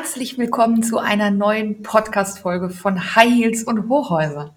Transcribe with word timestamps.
Herzlich 0.00 0.38
willkommen 0.38 0.84
zu 0.84 0.98
einer 0.98 1.32
neuen 1.32 1.82
Podcast-Folge 1.82 2.70
von 2.70 3.16
High 3.16 3.34
Heels 3.34 3.64
und 3.64 3.88
Hochhäuser. 3.88 4.54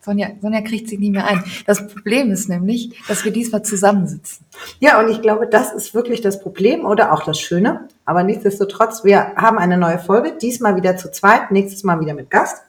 Sonja, 0.00 0.28
Sonja 0.40 0.60
kriegt 0.60 0.88
sich 0.88 1.00
nicht 1.00 1.10
mehr 1.10 1.26
ein. 1.26 1.42
Das 1.66 1.88
Problem 1.88 2.30
ist 2.30 2.48
nämlich, 2.48 2.96
dass 3.08 3.24
wir 3.24 3.32
diesmal 3.32 3.64
zusammensitzen. 3.64 4.46
Ja, 4.78 5.00
und 5.00 5.10
ich 5.10 5.20
glaube, 5.20 5.48
das 5.48 5.72
ist 5.72 5.94
wirklich 5.94 6.20
das 6.20 6.40
Problem 6.40 6.84
oder 6.84 7.12
auch 7.12 7.24
das 7.24 7.40
Schöne. 7.40 7.88
Aber 8.04 8.22
nichtsdestotrotz, 8.22 9.02
wir 9.02 9.34
haben 9.34 9.58
eine 9.58 9.76
neue 9.76 9.98
Folge, 9.98 10.38
diesmal 10.40 10.76
wieder 10.76 10.96
zu 10.96 11.10
zweit, 11.10 11.50
nächstes 11.50 11.82
Mal 11.82 11.98
wieder 11.98 12.14
mit 12.14 12.30
Gast. 12.30 12.62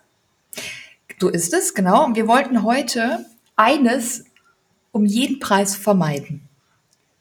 So 1.19 1.29
ist 1.29 1.53
es, 1.53 1.75
genau. 1.75 2.05
Und 2.05 2.15
wir 2.15 2.27
wollten 2.27 2.63
heute 2.63 3.23
eines 3.55 4.25
um 4.91 5.05
jeden 5.05 5.37
Preis 5.37 5.75
vermeiden. 5.75 6.49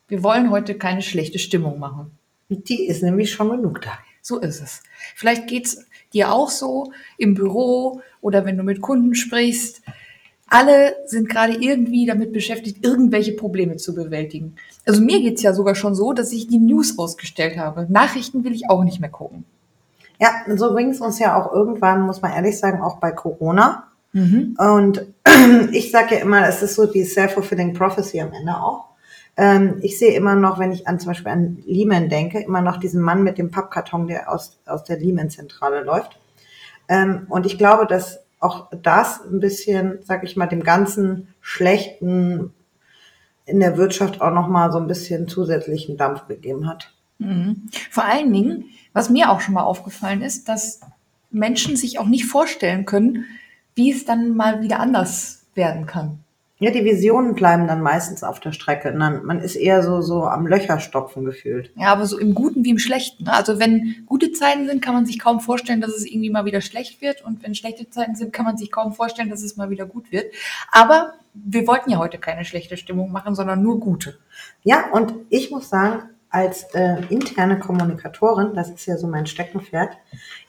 Wir 0.08 0.22
wollen 0.22 0.50
heute 0.50 0.78
keine 0.78 1.02
schlechte 1.02 1.38
Stimmung 1.38 1.78
machen. 1.78 2.16
Die 2.48 2.86
ist 2.86 3.02
nämlich 3.02 3.32
schon 3.32 3.50
genug 3.50 3.82
da. 3.82 3.92
So 4.22 4.38
ist 4.38 4.62
es. 4.62 4.82
Vielleicht 5.16 5.48
geht's 5.48 5.84
dir 6.12 6.32
auch 6.32 6.48
so 6.48 6.92
im 7.18 7.34
Büro 7.34 8.00
oder 8.20 8.44
wenn 8.44 8.56
du 8.56 8.62
mit 8.62 8.80
Kunden 8.80 9.14
sprichst. 9.14 9.82
Alle 10.48 10.94
sind 11.06 11.28
gerade 11.28 11.54
irgendwie 11.54 12.06
damit 12.06 12.32
beschäftigt, 12.32 12.84
irgendwelche 12.84 13.32
Probleme 13.32 13.76
zu 13.76 13.94
bewältigen. 13.94 14.54
Also 14.86 15.02
mir 15.02 15.20
geht's 15.20 15.42
ja 15.42 15.54
sogar 15.54 15.74
schon 15.74 15.94
so, 15.94 16.12
dass 16.12 16.32
ich 16.32 16.46
die 16.46 16.58
News 16.58 16.98
ausgestellt 16.98 17.56
habe. 17.56 17.86
Nachrichten 17.90 18.44
will 18.44 18.52
ich 18.52 18.70
auch 18.70 18.84
nicht 18.84 19.00
mehr 19.00 19.10
gucken. 19.10 19.44
Ja, 20.20 20.30
so 20.56 20.74
ging 20.74 20.90
es 20.90 21.00
uns 21.00 21.18
ja 21.18 21.34
auch 21.40 21.52
irgendwann, 21.52 22.02
muss 22.02 22.22
man 22.22 22.32
ehrlich 22.32 22.58
sagen, 22.58 22.80
auch 22.80 22.98
bei 22.98 23.10
Corona. 23.10 23.88
Mhm. 24.12 24.56
Und 24.58 25.06
ich 25.72 25.90
sage 25.90 26.16
ja 26.16 26.20
immer, 26.20 26.46
es 26.46 26.62
ist 26.62 26.76
so 26.76 26.86
die 26.86 27.04
self-fulfilling 27.04 27.74
prophecy 27.74 28.20
am 28.20 28.32
Ende 28.32 28.54
auch. 28.54 28.91
Ähm, 29.42 29.80
ich 29.82 29.98
sehe 29.98 30.14
immer 30.14 30.36
noch, 30.36 30.60
wenn 30.60 30.70
ich 30.70 30.86
an 30.86 31.00
zum 31.00 31.08
Beispiel 31.08 31.32
an 31.32 31.58
Lehman 31.66 32.08
denke, 32.08 32.38
immer 32.38 32.60
noch 32.62 32.76
diesen 32.76 33.02
Mann 33.02 33.24
mit 33.24 33.38
dem 33.38 33.50
Pappkarton, 33.50 34.06
der 34.06 34.32
aus, 34.32 34.60
aus 34.66 34.84
der 34.84 35.00
Lehman-Zentrale 35.00 35.82
läuft. 35.82 36.16
Ähm, 36.88 37.26
und 37.28 37.44
ich 37.44 37.58
glaube, 37.58 37.86
dass 37.86 38.20
auch 38.38 38.68
das 38.70 39.20
ein 39.24 39.40
bisschen, 39.40 39.98
sag 40.04 40.22
ich 40.22 40.36
mal, 40.36 40.46
dem 40.46 40.62
ganzen 40.62 41.34
Schlechten 41.40 42.54
in 43.44 43.58
der 43.58 43.76
Wirtschaft 43.76 44.20
auch 44.20 44.32
nochmal 44.32 44.70
so 44.70 44.78
ein 44.78 44.86
bisschen 44.86 45.26
zusätzlichen 45.26 45.96
Dampf 45.96 46.28
gegeben 46.28 46.68
hat. 46.68 46.92
Mhm. 47.18 47.68
Vor 47.90 48.04
allen 48.04 48.32
Dingen, 48.32 48.66
was 48.92 49.10
mir 49.10 49.28
auch 49.28 49.40
schon 49.40 49.54
mal 49.54 49.64
aufgefallen 49.64 50.22
ist, 50.22 50.48
dass 50.48 50.82
Menschen 51.32 51.74
sich 51.74 51.98
auch 51.98 52.06
nicht 52.06 52.26
vorstellen 52.26 52.86
können, 52.86 53.24
wie 53.74 53.90
es 53.90 54.04
dann 54.04 54.36
mal 54.36 54.62
wieder 54.62 54.78
anders 54.78 55.46
werden 55.56 55.86
kann. 55.86 56.20
Ja, 56.62 56.70
die 56.70 56.84
Visionen 56.84 57.34
bleiben 57.34 57.66
dann 57.66 57.82
meistens 57.82 58.22
auf 58.22 58.38
der 58.38 58.52
Strecke. 58.52 58.92
Man 58.92 59.40
ist 59.40 59.56
eher 59.56 59.82
so, 59.82 60.00
so 60.00 60.26
am 60.26 60.46
Löcherstopfen 60.46 61.24
gefühlt. 61.24 61.72
Ja, 61.74 61.88
aber 61.88 62.06
so 62.06 62.16
im 62.16 62.36
Guten 62.36 62.64
wie 62.64 62.70
im 62.70 62.78
Schlechten. 62.78 63.24
Ne? 63.24 63.32
Also 63.32 63.58
wenn 63.58 64.04
gute 64.06 64.30
Zeiten 64.30 64.68
sind, 64.68 64.80
kann 64.80 64.94
man 64.94 65.04
sich 65.04 65.18
kaum 65.18 65.40
vorstellen, 65.40 65.80
dass 65.80 65.90
es 65.90 66.06
irgendwie 66.06 66.30
mal 66.30 66.44
wieder 66.44 66.60
schlecht 66.60 67.00
wird. 67.00 67.24
Und 67.24 67.42
wenn 67.42 67.56
schlechte 67.56 67.90
Zeiten 67.90 68.14
sind, 68.14 68.32
kann 68.32 68.44
man 68.44 68.58
sich 68.58 68.70
kaum 68.70 68.92
vorstellen, 68.92 69.28
dass 69.28 69.42
es 69.42 69.56
mal 69.56 69.70
wieder 69.70 69.86
gut 69.86 70.12
wird. 70.12 70.32
Aber 70.70 71.14
wir 71.34 71.66
wollten 71.66 71.90
ja 71.90 71.98
heute 71.98 72.18
keine 72.18 72.44
schlechte 72.44 72.76
Stimmung 72.76 73.10
machen, 73.10 73.34
sondern 73.34 73.60
nur 73.60 73.80
gute. 73.80 74.18
Ja, 74.62 74.84
und 74.92 75.14
ich 75.30 75.50
muss 75.50 75.68
sagen, 75.68 76.10
als 76.30 76.62
äh, 76.74 77.02
interne 77.08 77.58
Kommunikatorin, 77.58 78.54
das 78.54 78.70
ist 78.70 78.86
ja 78.86 78.96
so 78.96 79.08
mein 79.08 79.26
Steckenpferd, 79.26 79.96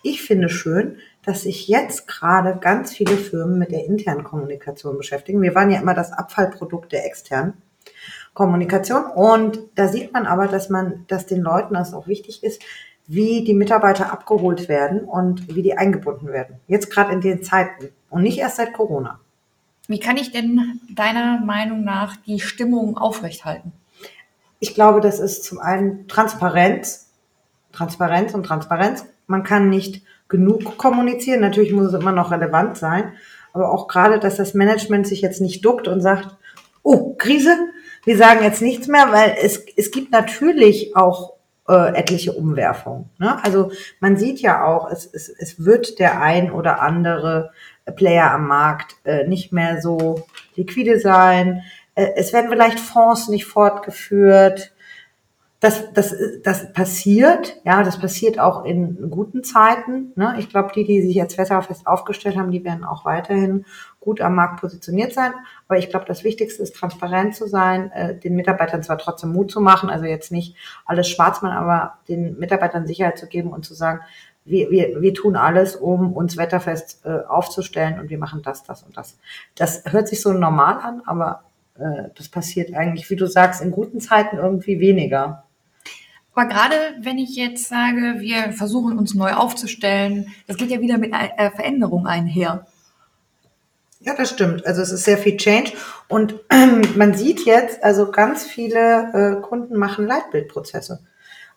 ich 0.03 0.21
finde 0.21 0.47
schön, 0.47 0.97
dass 1.25 1.43
sich 1.43 1.67
jetzt 1.67 2.07
gerade 2.07 2.59
ganz 2.59 2.93
viele 2.93 3.17
Firmen 3.17 3.57
mit 3.57 3.71
der 3.71 3.85
internen 3.85 4.23
Kommunikation 4.23 4.97
beschäftigen. 4.97 5.41
Wir 5.41 5.55
waren 5.55 5.71
ja 5.71 5.79
immer 5.79 5.93
das 5.93 6.11
Abfallprodukt 6.11 6.91
der 6.91 7.05
externen 7.05 7.53
Kommunikation 8.33 9.05
und 9.05 9.59
da 9.75 9.87
sieht 9.87 10.13
man 10.13 10.25
aber, 10.25 10.47
dass 10.47 10.69
man, 10.69 11.05
dass 11.07 11.25
den 11.25 11.41
Leuten 11.41 11.75
das 11.75 11.93
auch 11.93 12.07
wichtig 12.07 12.43
ist, 12.43 12.61
wie 13.05 13.43
die 13.43 13.53
Mitarbeiter 13.53 14.11
abgeholt 14.11 14.69
werden 14.69 15.01
und 15.01 15.53
wie 15.53 15.61
die 15.61 15.77
eingebunden 15.77 16.27
werden. 16.27 16.59
Jetzt 16.67 16.89
gerade 16.89 17.13
in 17.13 17.21
den 17.21 17.43
Zeiten 17.43 17.89
und 18.09 18.23
nicht 18.23 18.39
erst 18.39 18.57
seit 18.57 18.73
Corona. 18.73 19.19
Wie 19.87 19.99
kann 19.99 20.17
ich 20.17 20.31
denn 20.31 20.79
deiner 20.89 21.39
Meinung 21.41 21.83
nach 21.83 22.15
die 22.15 22.39
Stimmung 22.39 22.97
aufrechthalten? 22.97 23.73
Ich 24.59 24.73
glaube, 24.73 25.01
das 25.01 25.19
ist 25.19 25.43
zum 25.43 25.59
einen 25.59 26.07
Transparenz, 26.07 27.11
Transparenz 27.73 28.33
und 28.33 28.45
Transparenz. 28.45 29.05
Man 29.27 29.43
kann 29.43 29.69
nicht 29.69 30.03
genug 30.33 30.77
kommunizieren. 30.79 31.41
Natürlich 31.41 31.71
muss 31.71 31.93
es 31.93 31.93
immer 31.93 32.11
noch 32.11 32.31
relevant 32.31 32.75
sein. 32.75 33.13
Aber 33.53 33.71
auch 33.71 33.87
gerade, 33.87 34.19
dass 34.19 34.35
das 34.35 34.55
Management 34.55 35.07
sich 35.07 35.21
jetzt 35.21 35.39
nicht 35.39 35.63
duckt 35.63 35.87
und 35.87 36.01
sagt, 36.01 36.27
oh, 36.81 37.13
Krise, 37.13 37.55
wir 38.03 38.17
sagen 38.17 38.43
jetzt 38.43 38.61
nichts 38.61 38.87
mehr, 38.87 39.11
weil 39.11 39.37
es, 39.41 39.63
es 39.77 39.91
gibt 39.91 40.11
natürlich 40.11 40.95
auch 40.95 41.33
äh, 41.69 41.95
etliche 41.95 42.33
Umwerfungen. 42.33 43.11
Ne? 43.19 43.41
Also 43.43 43.71
man 43.99 44.17
sieht 44.17 44.41
ja 44.41 44.65
auch, 44.65 44.89
es, 44.89 45.05
es, 45.05 45.29
es 45.29 45.63
wird 45.63 45.99
der 45.99 46.19
ein 46.19 46.51
oder 46.51 46.81
andere 46.81 47.51
Player 47.95 48.31
am 48.31 48.47
Markt 48.47 48.95
äh, 49.05 49.27
nicht 49.27 49.53
mehr 49.53 49.81
so 49.81 50.25
liquide 50.55 50.99
sein. 50.99 51.61
Äh, 51.93 52.07
es 52.15 52.33
werden 52.33 52.49
vielleicht 52.49 52.79
Fonds 52.79 53.29
nicht 53.29 53.45
fortgeführt. 53.45 54.72
Das, 55.63 55.93
das, 55.93 56.13
das 56.43 56.73
passiert, 56.73 57.55
ja, 57.63 57.83
das 57.83 57.97
passiert 57.97 58.37
auch 58.37 58.65
in 58.65 59.09
guten 59.09 59.45
Zeiten. 59.45 60.11
Ne? 60.17 60.35
Ich 60.37 60.49
glaube, 60.49 60.73
die, 60.75 60.83
die 60.83 61.01
sich 61.01 61.15
jetzt 61.15 61.35
fest 61.35 61.53
aufgestellt 61.85 62.35
haben, 62.35 62.51
die 62.51 62.65
werden 62.65 62.83
auch 62.83 63.05
weiterhin 63.05 63.65
gut 64.01 64.19
am 64.19 64.35
Markt 64.35 64.59
positioniert 64.59 65.13
sein. 65.13 65.31
Aber 65.69 65.77
ich 65.77 65.89
glaube, 65.89 66.05
das 66.05 66.25
Wichtigste 66.25 66.61
ist, 66.61 66.75
transparent 66.75 67.33
zu 67.33 67.47
sein, 67.47 67.89
äh, 67.93 68.13
den 68.13 68.35
Mitarbeitern 68.35 68.83
zwar 68.83 68.97
trotzdem 68.97 69.31
Mut 69.31 69.51
zu 69.51 69.61
machen, 69.61 69.89
also 69.89 70.03
jetzt 70.03 70.33
nicht 70.33 70.57
alles 70.85 71.07
schwarz 71.07 71.41
machen, 71.41 71.55
aber 71.55 71.93
den 72.09 72.37
Mitarbeitern 72.37 72.85
Sicherheit 72.85 73.17
zu 73.17 73.27
geben 73.27 73.53
und 73.53 73.63
zu 73.63 73.73
sagen, 73.73 74.01
wir, 74.43 74.69
wir, 74.69 75.01
wir 75.01 75.13
tun 75.13 75.37
alles, 75.37 75.77
um 75.77 76.11
uns 76.11 76.35
wetterfest 76.35 77.05
äh, 77.05 77.21
aufzustellen 77.25 78.01
und 78.01 78.09
wir 78.09 78.17
machen 78.17 78.41
das, 78.43 78.63
das 78.63 78.83
und 78.83 78.97
das. 78.97 79.17
Das 79.55 79.85
hört 79.85 80.09
sich 80.09 80.21
so 80.21 80.33
normal 80.33 80.79
an, 80.81 81.03
aber 81.05 81.43
äh, 81.75 82.09
das 82.17 82.27
passiert 82.27 82.73
eigentlich, 82.73 83.09
wie 83.09 83.15
du 83.15 83.27
sagst, 83.27 83.61
in 83.61 83.71
guten 83.71 84.01
Zeiten 84.01 84.35
irgendwie 84.35 84.81
weniger. 84.81 85.45
Aber 86.33 86.47
gerade 86.47 86.75
wenn 86.99 87.17
ich 87.17 87.35
jetzt 87.35 87.69
sage, 87.69 88.15
wir 88.19 88.53
versuchen 88.53 88.97
uns 88.97 89.13
neu 89.13 89.33
aufzustellen, 89.33 90.33
das 90.47 90.57
geht 90.57 90.71
ja 90.71 90.81
wieder 90.81 90.97
mit 90.97 91.13
äh, 91.13 91.51
Veränderung 91.51 92.07
einher. 92.07 92.65
Ja, 93.99 94.15
das 94.15 94.31
stimmt. 94.31 94.65
Also 94.65 94.81
es 94.81 94.91
ist 94.91 95.05
sehr 95.05 95.17
viel 95.17 95.37
Change 95.37 95.73
und 96.09 96.35
man 96.95 97.13
sieht 97.13 97.45
jetzt, 97.45 97.83
also 97.83 98.11
ganz 98.11 98.43
viele 98.43 99.39
äh, 99.39 99.41
Kunden 99.41 99.77
machen 99.77 100.07
Leitbildprozesse. 100.07 100.99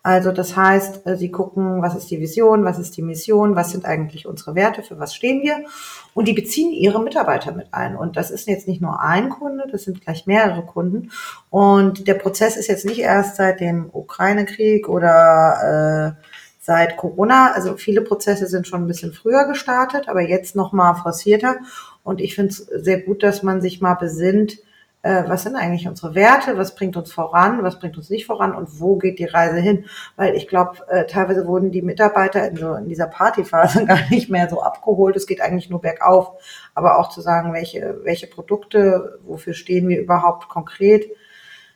Also 0.07 0.31
das 0.31 0.55
heißt, 0.55 1.05
äh, 1.05 1.17
sie 1.17 1.31
gucken, 1.31 1.81
was 1.81 1.93
ist 1.93 2.09
die 2.09 2.21
Vision, 2.21 2.63
was 2.63 2.79
ist 2.79 2.95
die 2.95 3.01
Mission, 3.01 3.57
was 3.57 3.71
sind 3.71 3.83
eigentlich 3.83 4.25
unsere 4.25 4.55
Werte, 4.55 4.81
für 4.81 4.97
was 4.97 5.13
stehen 5.13 5.41
wir. 5.43 5.65
Und 6.13 6.29
die 6.29 6.33
beziehen 6.33 6.71
ihre 6.71 7.03
Mitarbeiter 7.03 7.51
mit 7.51 7.73
ein. 7.73 7.97
Und 7.97 8.15
das 8.15 8.31
ist 8.31 8.47
jetzt 8.47 8.69
nicht 8.69 8.81
nur 8.81 9.01
ein 9.01 9.27
Kunde, 9.27 9.65
das 9.69 9.83
sind 9.83 9.99
gleich 9.99 10.25
mehrere 10.25 10.61
Kunden. 10.61 11.11
Und 11.49 12.07
der 12.07 12.13
Prozess 12.13 12.55
ist 12.55 12.69
jetzt 12.69 12.85
nicht 12.85 12.99
erst 12.99 13.35
seit 13.35 13.59
dem 13.59 13.89
Ukraine-Krieg 13.91 14.87
oder 14.87 16.15
äh, 16.15 16.23
seit 16.61 16.95
Corona. 16.95 17.51
Also 17.51 17.75
viele 17.75 17.99
Prozesse 17.99 18.47
sind 18.47 18.65
schon 18.65 18.83
ein 18.83 18.87
bisschen 18.87 19.11
früher 19.11 19.45
gestartet, 19.45 20.07
aber 20.07 20.21
jetzt 20.21 20.55
nochmal 20.55 20.95
forcierter. 20.95 21.57
Und 22.05 22.21
ich 22.21 22.33
finde 22.33 22.51
es 22.51 22.59
sehr 22.59 23.01
gut, 23.01 23.23
dass 23.23 23.43
man 23.43 23.59
sich 23.59 23.81
mal 23.81 23.95
besinnt, 23.95 24.59
äh, 25.03 25.23
was 25.27 25.43
sind 25.43 25.55
eigentlich 25.55 25.87
unsere 25.87 26.15
Werte, 26.15 26.57
was 26.57 26.75
bringt 26.75 26.97
uns 26.97 27.11
voran, 27.11 27.63
was 27.63 27.79
bringt 27.79 27.97
uns 27.97 28.09
nicht 28.09 28.25
voran 28.25 28.53
und 28.53 28.79
wo 28.79 28.97
geht 28.97 29.19
die 29.19 29.25
Reise 29.25 29.59
hin. 29.59 29.85
Weil 30.15 30.35
ich 30.35 30.47
glaube, 30.47 30.77
äh, 30.89 31.05
teilweise 31.05 31.47
wurden 31.47 31.71
die 31.71 31.81
Mitarbeiter 31.81 32.47
in, 32.47 32.57
so, 32.57 32.73
in 32.73 32.87
dieser 32.87 33.07
Partyphase 33.07 33.85
gar 33.87 34.09
nicht 34.09 34.29
mehr 34.29 34.49
so 34.49 34.61
abgeholt. 34.61 35.15
Es 35.15 35.27
geht 35.27 35.41
eigentlich 35.41 35.69
nur 35.69 35.81
bergauf. 35.81 36.31
Aber 36.73 36.99
auch 36.99 37.09
zu 37.09 37.21
sagen, 37.21 37.53
welche, 37.53 37.99
welche 38.03 38.27
Produkte, 38.27 39.19
wofür 39.23 39.53
stehen 39.53 39.87
wir 39.87 39.99
überhaupt 39.99 40.49
konkret, 40.49 41.05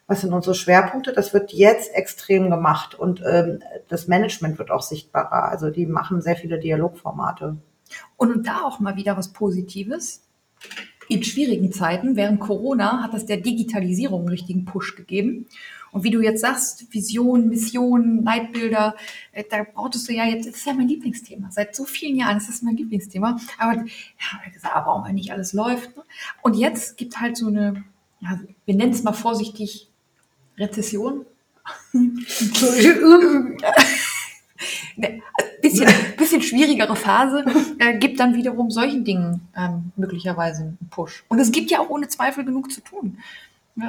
was 0.08 0.22
sind 0.22 0.34
unsere 0.34 0.56
Schwerpunkte, 0.56 1.14
das 1.14 1.34
wird 1.34 1.54
jetzt 1.54 1.96
extrem 1.96 2.50
gemacht 2.50 2.96
und 2.96 3.24
ähm, 3.26 3.64
das 3.88 4.10
Management 4.10 4.60
wird 4.60 4.70
auch 4.70 4.82
sichtbarer. 4.82 5.50
Also 5.50 5.70
die 5.70 5.86
machen 5.86 6.22
sehr 6.22 6.36
viele 6.36 6.60
Dialogformate. 6.60 7.56
Und 8.18 8.46
da 8.46 8.64
auch 8.66 8.82
mal 8.82 8.98
wieder 8.98 9.16
was 9.16 9.32
Positives 9.32 10.28
in 11.12 11.24
schwierigen 11.24 11.74
Zeiten, 11.74 12.16
während 12.16 12.40
Corona, 12.40 13.04
hat 13.04 13.14
das 13.14 13.26
der 13.26 13.38
Digitalisierung 13.38 14.22
einen 14.22 14.30
richtigen 14.30 14.64
Push 14.64 14.96
gegeben. 14.96 15.46
Und 15.92 16.06
wie 16.06 16.10
du 16.10 16.22
jetzt 16.22 16.40
sagst, 16.40 16.94
Vision, 16.94 17.50
Mission, 17.50 18.24
Leitbilder, 18.24 18.96
äh, 19.34 19.44
da 19.50 19.64
brauchtest 19.64 20.08
du 20.08 20.14
ja 20.14 20.24
jetzt, 20.24 20.48
das 20.48 20.56
ist 20.56 20.66
ja 20.66 20.74
mein 20.74 20.88
Lieblingsthema. 20.88 21.52
Seit 21.52 21.76
so 21.76 21.84
vielen 21.84 22.16
Jahren 22.16 22.38
ist 22.38 22.48
das 22.48 22.62
mein 22.62 22.78
Lieblingsthema. 22.78 23.38
Aber 23.58 23.76
ja, 23.76 24.52
gesagt, 24.54 24.74
aber 24.74 24.86
warum 24.86 25.14
nicht 25.14 25.34
alles 25.34 25.52
läuft. 25.52 25.98
Ne? 25.98 26.04
Und 26.44 26.56
jetzt 26.56 26.96
gibt 26.96 27.20
halt 27.20 27.36
so 27.36 27.48
eine, 27.48 27.84
ja, 28.22 28.40
wir 28.66 28.76
nennen 28.76 28.94
es 28.94 29.04
mal 29.04 29.12
vorsichtig, 29.12 29.90
Rezession. 30.58 31.26
bisschen, 35.62 35.90
bisschen 36.18 36.42
schwierigere 36.42 36.96
Phase, 36.96 37.46
äh, 37.80 37.98
gibt 37.98 38.20
dann 38.20 38.36
wiederum 38.36 38.72
solchen 38.72 39.04
Dingen 39.04 39.48
ähm, 39.56 39.92
möglicherweise 39.96 40.64
einen 40.64 40.90
Push. 40.90 41.24
Und 41.28 41.40
es 41.40 41.52
gibt 41.52 41.72
ja 41.72 41.80
auch 41.80 41.90
ohne 41.90 42.08
Zweifel 42.08 42.46
genug 42.46 42.72
zu 42.72 42.82
tun. 42.82 43.18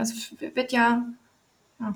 Es 0.00 0.34
wird 0.38 0.72
ja, 0.72 1.04
ja, 1.80 1.94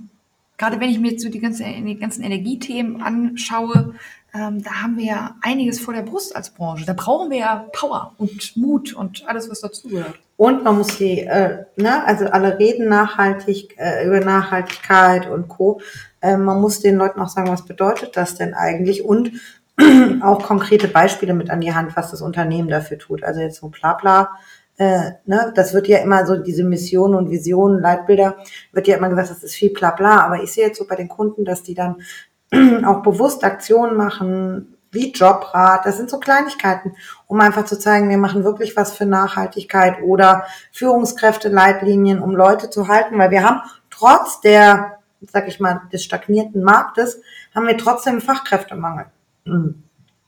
gerade 0.58 0.80
wenn 0.80 0.90
ich 0.90 0.98
mir 0.98 1.12
jetzt 1.12 1.22
so 1.22 1.28
die, 1.28 1.38
ganze, 1.38 1.64
die 1.64 1.96
ganzen 1.96 2.22
Energiethemen 2.22 3.00
anschaue, 3.00 3.94
ähm, 4.34 4.62
da 4.62 4.82
haben 4.82 4.96
wir 4.98 5.04
ja 5.04 5.36
einiges 5.40 5.80
vor 5.80 5.94
der 5.94 6.02
Brust 6.02 6.34
als 6.34 6.50
Branche. 6.50 6.84
Da 6.84 6.92
brauchen 6.92 7.30
wir 7.30 7.38
ja 7.38 7.66
Power 7.72 8.12
und 8.18 8.56
Mut 8.56 8.92
und 8.92 9.26
alles, 9.26 9.48
was 9.48 9.60
dazugehört. 9.60 10.18
Und 10.36 10.64
man 10.64 10.76
muss 10.76 10.98
die, 10.98 11.20
äh, 11.20 11.64
ne, 11.76 12.04
also 12.04 12.26
alle 12.26 12.58
reden 12.58 12.88
nachhaltig 12.88 13.74
äh, 13.78 14.06
über 14.06 14.20
Nachhaltigkeit 14.20 15.30
und 15.30 15.48
Co. 15.48 15.80
Äh, 16.26 16.36
man 16.36 16.60
muss 16.60 16.80
den 16.80 16.96
Leuten 16.96 17.20
auch 17.20 17.28
sagen, 17.28 17.50
was 17.50 17.64
bedeutet 17.64 18.16
das 18.16 18.34
denn 18.34 18.52
eigentlich? 18.52 19.04
Und 19.04 19.32
auch 20.22 20.42
konkrete 20.42 20.88
Beispiele 20.88 21.34
mit 21.34 21.50
an 21.50 21.60
die 21.60 21.74
Hand, 21.74 21.96
was 21.96 22.10
das 22.10 22.20
Unternehmen 22.20 22.68
dafür 22.68 22.98
tut. 22.98 23.22
Also 23.22 23.40
jetzt 23.40 23.60
so 23.60 23.68
bla 23.68 23.94
bla. 23.94 24.30
Äh, 24.76 25.12
ne, 25.24 25.52
das 25.54 25.72
wird 25.72 25.86
ja 25.86 25.98
immer 25.98 26.26
so, 26.26 26.36
diese 26.36 26.64
Mission 26.64 27.14
und 27.14 27.30
Visionen, 27.30 27.80
Leitbilder, 27.80 28.36
wird 28.72 28.88
ja 28.88 28.96
immer 28.96 29.08
gesagt, 29.08 29.30
das 29.30 29.44
ist 29.44 29.54
viel 29.54 29.72
bla 29.72 29.92
bla. 29.92 30.20
Aber 30.20 30.42
ich 30.42 30.52
sehe 30.52 30.66
jetzt 30.66 30.78
so 30.78 30.86
bei 30.86 30.96
den 30.96 31.08
Kunden, 31.08 31.44
dass 31.44 31.62
die 31.62 31.74
dann 31.74 32.02
auch 32.84 33.02
bewusst 33.02 33.44
Aktionen 33.44 33.96
machen, 33.96 34.76
wie 34.90 35.12
Jobrat. 35.12 35.86
Das 35.86 35.96
sind 35.96 36.10
so 36.10 36.18
Kleinigkeiten, 36.18 36.96
um 37.28 37.40
einfach 37.40 37.66
zu 37.66 37.78
zeigen, 37.78 38.08
wir 38.08 38.18
machen 38.18 38.44
wirklich 38.44 38.76
was 38.76 38.94
für 38.96 39.06
Nachhaltigkeit 39.06 40.02
oder 40.02 40.44
Führungskräfte, 40.72 41.50
Leitlinien, 41.50 42.20
um 42.20 42.34
Leute 42.34 42.70
zu 42.70 42.88
halten, 42.88 43.18
weil 43.18 43.30
wir 43.30 43.44
haben 43.44 43.60
trotz 43.90 44.40
der, 44.40 44.95
sag 45.30 45.48
ich 45.48 45.60
mal, 45.60 45.82
des 45.92 46.04
stagnierten 46.04 46.62
Marktes, 46.62 47.20
haben 47.54 47.66
wir 47.66 47.76
trotzdem 47.76 48.20
Fachkräftemangel. 48.20 49.06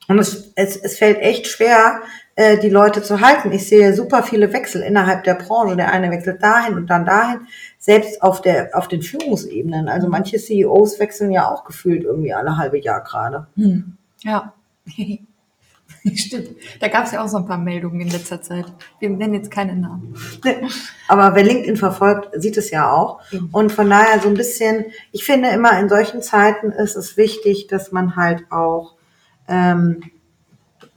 Und 0.09 0.19
es, 0.19 0.53
es, 0.55 0.77
es 0.77 0.99
fällt 0.99 1.19
echt 1.19 1.47
schwer, 1.47 2.01
äh, 2.35 2.59
die 2.59 2.71
Leute 2.71 3.03
zu 3.03 3.21
halten. 3.21 3.53
Ich 3.53 3.69
sehe 3.69 3.93
super 3.93 4.23
viele 4.23 4.53
Wechsel 4.53 4.83
innerhalb 4.83 5.25
der 5.25 5.35
Branche. 5.35 5.77
Der 5.77 5.93
eine 5.93 6.11
wechselt 6.11 6.43
dahin 6.43 6.75
und 6.75 6.89
dann 6.89 7.05
dahin 7.05 7.41
selbst 7.79 8.23
auf 8.23 8.41
der 8.41 8.71
auf 8.73 8.89
den 8.89 9.03
Führungsebenen. 9.03 9.89
Also 9.89 10.09
manche 10.09 10.39
CEOs 10.39 10.99
wechseln 10.99 11.31
ja 11.31 11.51
auch 11.51 11.65
gefühlt 11.65 12.05
irgendwie 12.05 12.33
alle 12.33 12.57
halbe 12.57 12.79
Jahr 12.79 13.03
gerade. 13.03 13.49
Hm. 13.57 13.97
Ja. 14.23 14.55
Stimmt. 16.15 16.57
Da 16.81 16.89
gab 16.89 17.05
es 17.05 17.13
ja 17.13 17.23
auch 17.23 17.29
so 17.29 17.37
ein 17.37 17.47
paar 17.47 17.59
Meldungen 17.59 18.01
in 18.01 18.11
letzter 18.11 18.43
Zeit. 18.43 18.67
Wir 18.99 19.11
nennen 19.11 19.35
jetzt 19.35 19.51
keine 19.51 19.77
Namen. 19.77 20.15
Aber 21.09 21.35
wer 21.35 21.45
LinkedIn 21.45 21.77
verfolgt, 21.77 22.29
sieht 22.41 22.57
es 22.57 22.71
ja 22.71 22.91
auch. 22.93 23.21
Und 23.53 23.73
von 23.73 23.89
daher 23.89 24.21
so 24.21 24.29
ein 24.29 24.35
bisschen, 24.35 24.87
ich 25.13 25.25
finde 25.25 25.51
immer 25.51 25.79
in 25.79 25.89
solchen 25.89 26.23
Zeiten 26.23 26.73
ist 26.73 26.97
es 26.97 27.17
wichtig, 27.17 27.67
dass 27.67 27.93
man 27.93 28.17
halt 28.17 28.51
auch, 28.51 28.95
ähm, 29.47 30.03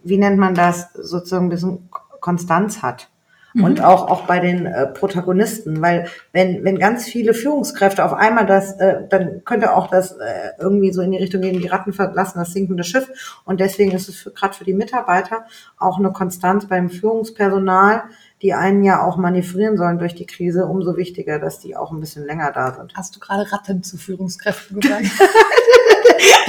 wie 0.03 0.17
nennt 0.17 0.37
man 0.37 0.55
das, 0.55 0.91
sozusagen 0.93 1.47
ein 1.47 1.49
bisschen 1.49 1.89
Konstanz 2.19 2.81
hat. 2.81 3.10
Mhm. 3.53 3.63
Und 3.63 3.83
auch, 3.83 4.09
auch 4.09 4.25
bei 4.25 4.39
den 4.39 4.65
äh, 4.65 4.87
Protagonisten, 4.87 5.81
weil 5.81 6.07
wenn, 6.31 6.63
wenn 6.63 6.79
ganz 6.79 7.05
viele 7.05 7.33
Führungskräfte 7.33 8.03
auf 8.03 8.13
einmal 8.13 8.45
das, 8.45 8.73
äh, 8.79 9.07
dann 9.09 9.43
könnte 9.43 9.75
auch 9.75 9.87
das 9.87 10.13
äh, 10.13 10.51
irgendwie 10.59 10.91
so 10.93 11.01
in 11.01 11.11
die 11.11 11.17
Richtung 11.17 11.41
gehen, 11.41 11.59
die 11.59 11.67
Ratten 11.67 11.93
verlassen 11.93 12.39
das 12.39 12.53
sinkende 12.53 12.83
Schiff. 12.83 13.09
Und 13.45 13.59
deswegen 13.59 13.91
ist 13.91 14.09
es 14.09 14.31
gerade 14.33 14.53
für 14.53 14.63
die 14.63 14.73
Mitarbeiter 14.73 15.45
auch 15.77 15.99
eine 15.99 16.11
Konstanz 16.11 16.67
beim 16.67 16.89
Führungspersonal, 16.89 18.03
die 18.41 18.53
einen 18.53 18.83
ja 18.83 19.03
auch 19.03 19.17
manövrieren 19.17 19.77
sollen 19.77 19.99
durch 19.99 20.15
die 20.15 20.25
Krise, 20.25 20.65
umso 20.65 20.97
wichtiger, 20.97 21.37
dass 21.37 21.59
die 21.59 21.75
auch 21.75 21.91
ein 21.91 21.99
bisschen 21.99 22.25
länger 22.25 22.51
da 22.51 22.73
sind. 22.73 22.93
Hast 22.95 23.15
du 23.15 23.19
gerade 23.19 23.51
Ratten 23.51 23.83
zu 23.83 23.97
Führungskräften 23.97 24.79
gesagt? 24.79 25.05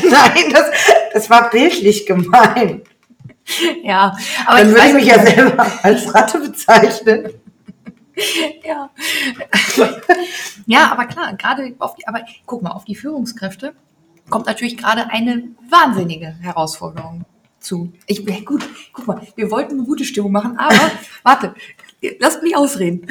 Nein, 0.02 0.52
das, 0.52 0.70
das 1.12 1.30
war 1.30 1.50
bildlich 1.50 2.06
gemeint. 2.06 2.86
Ja, 3.82 4.16
aber 4.46 4.58
dann 4.58 4.70
würde 4.70 4.86
ich 4.86 4.94
mich 4.94 5.06
ja 5.06 5.24
selber 5.24 5.66
als 5.82 6.14
Ratte 6.14 6.38
bezeichnen. 6.38 7.28
ja. 8.64 8.90
ja, 10.66 10.92
aber 10.92 11.06
klar, 11.06 11.34
gerade 11.36 11.74
auf 11.78 11.94
die, 11.96 12.06
aber 12.06 12.20
guck 12.46 12.62
mal, 12.62 12.70
auf 12.70 12.84
die 12.84 12.94
Führungskräfte 12.94 13.74
kommt 14.30 14.46
natürlich 14.46 14.76
gerade 14.76 15.10
eine 15.10 15.48
wahnsinnige 15.68 16.36
Herausforderung 16.40 17.24
zu. 17.58 17.92
Ich, 18.06 18.24
gut, 18.44 18.68
guck 18.92 19.06
mal, 19.06 19.26
wir 19.36 19.50
wollten 19.50 19.74
eine 19.74 19.84
gute 19.84 20.04
Stimmung 20.04 20.32
machen, 20.32 20.58
aber 20.58 20.90
warte, 21.22 21.54
lass 22.18 22.42
mich 22.42 22.56
ausreden. 22.56 23.06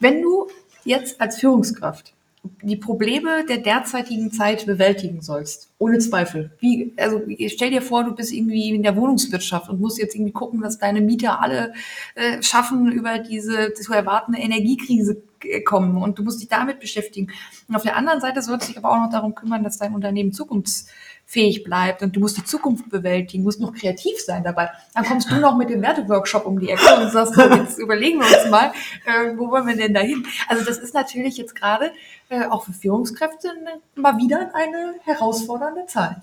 Wenn 0.00 0.22
du 0.22 0.48
jetzt 0.84 1.20
als 1.20 1.38
Führungskraft 1.40 2.14
die 2.62 2.76
Probleme 2.76 3.44
der 3.46 3.58
derzeitigen 3.58 4.30
Zeit 4.30 4.66
bewältigen 4.66 5.20
sollst. 5.22 5.70
Ohne 5.78 5.98
Zweifel. 5.98 6.52
Wie, 6.60 6.92
also 6.96 7.22
stell 7.48 7.70
dir 7.70 7.82
vor, 7.82 8.04
du 8.04 8.14
bist 8.14 8.32
irgendwie 8.32 8.70
in 8.70 8.82
der 8.82 8.96
Wohnungswirtschaft 8.96 9.68
und 9.68 9.80
musst 9.80 9.98
jetzt 9.98 10.14
irgendwie 10.14 10.32
gucken, 10.32 10.60
dass 10.60 10.78
deine 10.78 11.00
Mieter 11.00 11.40
alle 11.40 11.72
äh, 12.14 12.42
schaffen, 12.42 12.92
über 12.92 13.18
diese 13.18 13.72
zu 13.74 13.92
erwartende 13.92 14.40
Energiekrise 14.40 15.22
äh, 15.42 15.60
kommen 15.62 16.02
und 16.02 16.18
du 16.18 16.22
musst 16.22 16.40
dich 16.40 16.48
damit 16.48 16.80
beschäftigen. 16.80 17.32
Und 17.68 17.76
auf 17.76 17.82
der 17.82 17.96
anderen 17.96 18.20
Seite 18.20 18.42
sollst 18.42 18.68
du 18.68 18.72
dich 18.72 18.78
aber 18.78 18.90
auch 18.90 19.04
noch 19.04 19.10
darum 19.10 19.34
kümmern, 19.34 19.64
dass 19.64 19.78
dein 19.78 19.94
Unternehmen 19.94 20.32
zukunfts 20.32 20.86
fähig 21.26 21.64
bleibt 21.64 22.02
und 22.02 22.14
du 22.14 22.20
musst 22.20 22.36
die 22.36 22.44
Zukunft 22.44 22.90
bewältigen, 22.90 23.42
musst 23.42 23.60
noch 23.60 23.74
kreativ 23.74 24.20
sein 24.20 24.44
dabei. 24.44 24.70
Dann 24.94 25.04
kommst 25.04 25.30
du 25.30 25.36
noch 25.36 25.56
mit 25.56 25.70
dem 25.70 25.82
Werteworkshop 25.82 26.46
um 26.46 26.60
die 26.60 26.70
Ecke 26.70 26.94
und 26.96 27.10
sagst, 27.10 27.36
jetzt 27.36 27.78
überlegen 27.78 28.20
wir 28.20 28.26
uns 28.26 28.50
mal, 28.50 28.72
äh, 29.06 29.36
wo 29.36 29.50
wollen 29.50 29.66
wir 29.66 29.76
denn 29.76 29.94
da 29.94 30.00
hin? 30.00 30.24
Also 30.48 30.64
das 30.64 30.78
ist 30.78 30.94
natürlich 30.94 31.36
jetzt 31.36 31.54
gerade 31.54 31.92
äh, 32.28 32.44
auch 32.46 32.64
für 32.64 32.72
Führungskräfte 32.72 33.48
mal 33.96 34.16
wieder 34.18 34.50
eine 34.54 34.94
herausfordernde 35.04 35.86
Zeit. 35.86 36.18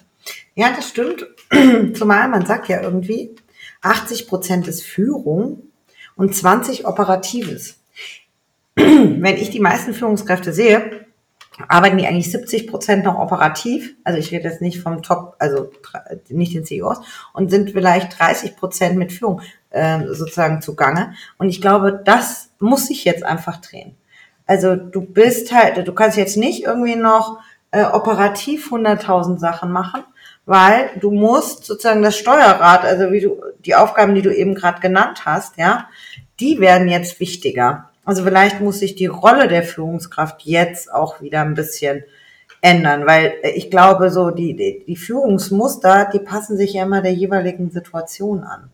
Ja, 0.55 0.71
das 0.75 0.89
stimmt. 0.89 1.25
Zumal 1.97 2.29
man 2.29 2.45
sagt 2.45 2.67
ja 2.69 2.81
irgendwie, 2.81 3.35
80 3.81 4.27
Prozent 4.27 4.67
ist 4.67 4.83
Führung 4.83 5.63
und 6.15 6.35
20 6.35 6.85
Operatives. 6.85 7.79
Wenn 8.75 9.37
ich 9.37 9.49
die 9.49 9.59
meisten 9.59 9.93
Führungskräfte 9.93 10.53
sehe, 10.53 11.00
arbeiten 11.67 11.97
die 11.97 12.07
eigentlich 12.07 12.31
70 12.31 12.67
Prozent 12.67 13.05
noch 13.05 13.17
operativ. 13.17 13.95
Also 14.03 14.19
ich 14.19 14.31
rede 14.31 14.49
jetzt 14.49 14.61
nicht 14.61 14.81
vom 14.81 15.01
Top, 15.01 15.35
also 15.39 15.71
nicht 16.29 16.53
den 16.53 16.65
CEOs 16.65 16.99
und 17.33 17.49
sind 17.49 17.71
vielleicht 17.71 18.19
30 18.19 18.55
Prozent 18.55 18.97
mit 18.97 19.11
Führung 19.11 19.41
äh, 19.69 19.99
sozusagen 20.07 20.61
zugange. 20.61 21.13
Und 21.37 21.49
ich 21.49 21.61
glaube, 21.61 22.01
das 22.03 22.49
muss 22.59 22.87
sich 22.87 23.05
jetzt 23.05 23.23
einfach 23.23 23.57
drehen. 23.57 23.95
Also 24.45 24.75
du 24.75 25.01
bist 25.01 25.53
halt, 25.53 25.87
du 25.87 25.93
kannst 25.93 26.17
jetzt 26.17 26.37
nicht 26.37 26.63
irgendwie 26.63 26.95
noch 26.95 27.39
äh, 27.71 27.83
operativ 27.83 28.71
100.000 28.71 29.39
Sachen 29.39 29.71
machen, 29.71 30.03
weil 30.45 30.89
du 30.99 31.11
musst 31.11 31.65
sozusagen 31.65 32.01
das 32.01 32.17
Steuerrad, 32.17 32.83
also 32.83 33.11
wie 33.11 33.21
du 33.21 33.41
die 33.59 33.75
Aufgaben, 33.75 34.15
die 34.15 34.21
du 34.21 34.35
eben 34.35 34.55
gerade 34.55 34.81
genannt 34.81 35.25
hast, 35.25 35.57
ja, 35.57 35.87
die 36.39 36.59
werden 36.59 36.87
jetzt 36.89 37.19
wichtiger. 37.19 37.90
Also 38.11 38.25
vielleicht 38.25 38.59
muss 38.59 38.79
sich 38.79 38.95
die 38.95 39.05
Rolle 39.05 39.47
der 39.47 39.63
Führungskraft 39.63 40.41
jetzt 40.41 40.93
auch 40.93 41.21
wieder 41.21 41.43
ein 41.43 41.53
bisschen 41.53 42.03
ändern, 42.59 43.07
weil 43.07 43.35
ich 43.55 43.71
glaube, 43.71 44.09
so 44.09 44.31
die, 44.31 44.53
die, 44.53 44.83
die 44.85 44.97
Führungsmuster, 44.97 46.09
die 46.13 46.19
passen 46.19 46.57
sich 46.57 46.73
ja 46.73 46.83
immer 46.83 47.01
der 47.01 47.13
jeweiligen 47.13 47.71
Situation 47.71 48.43
an. 48.43 48.69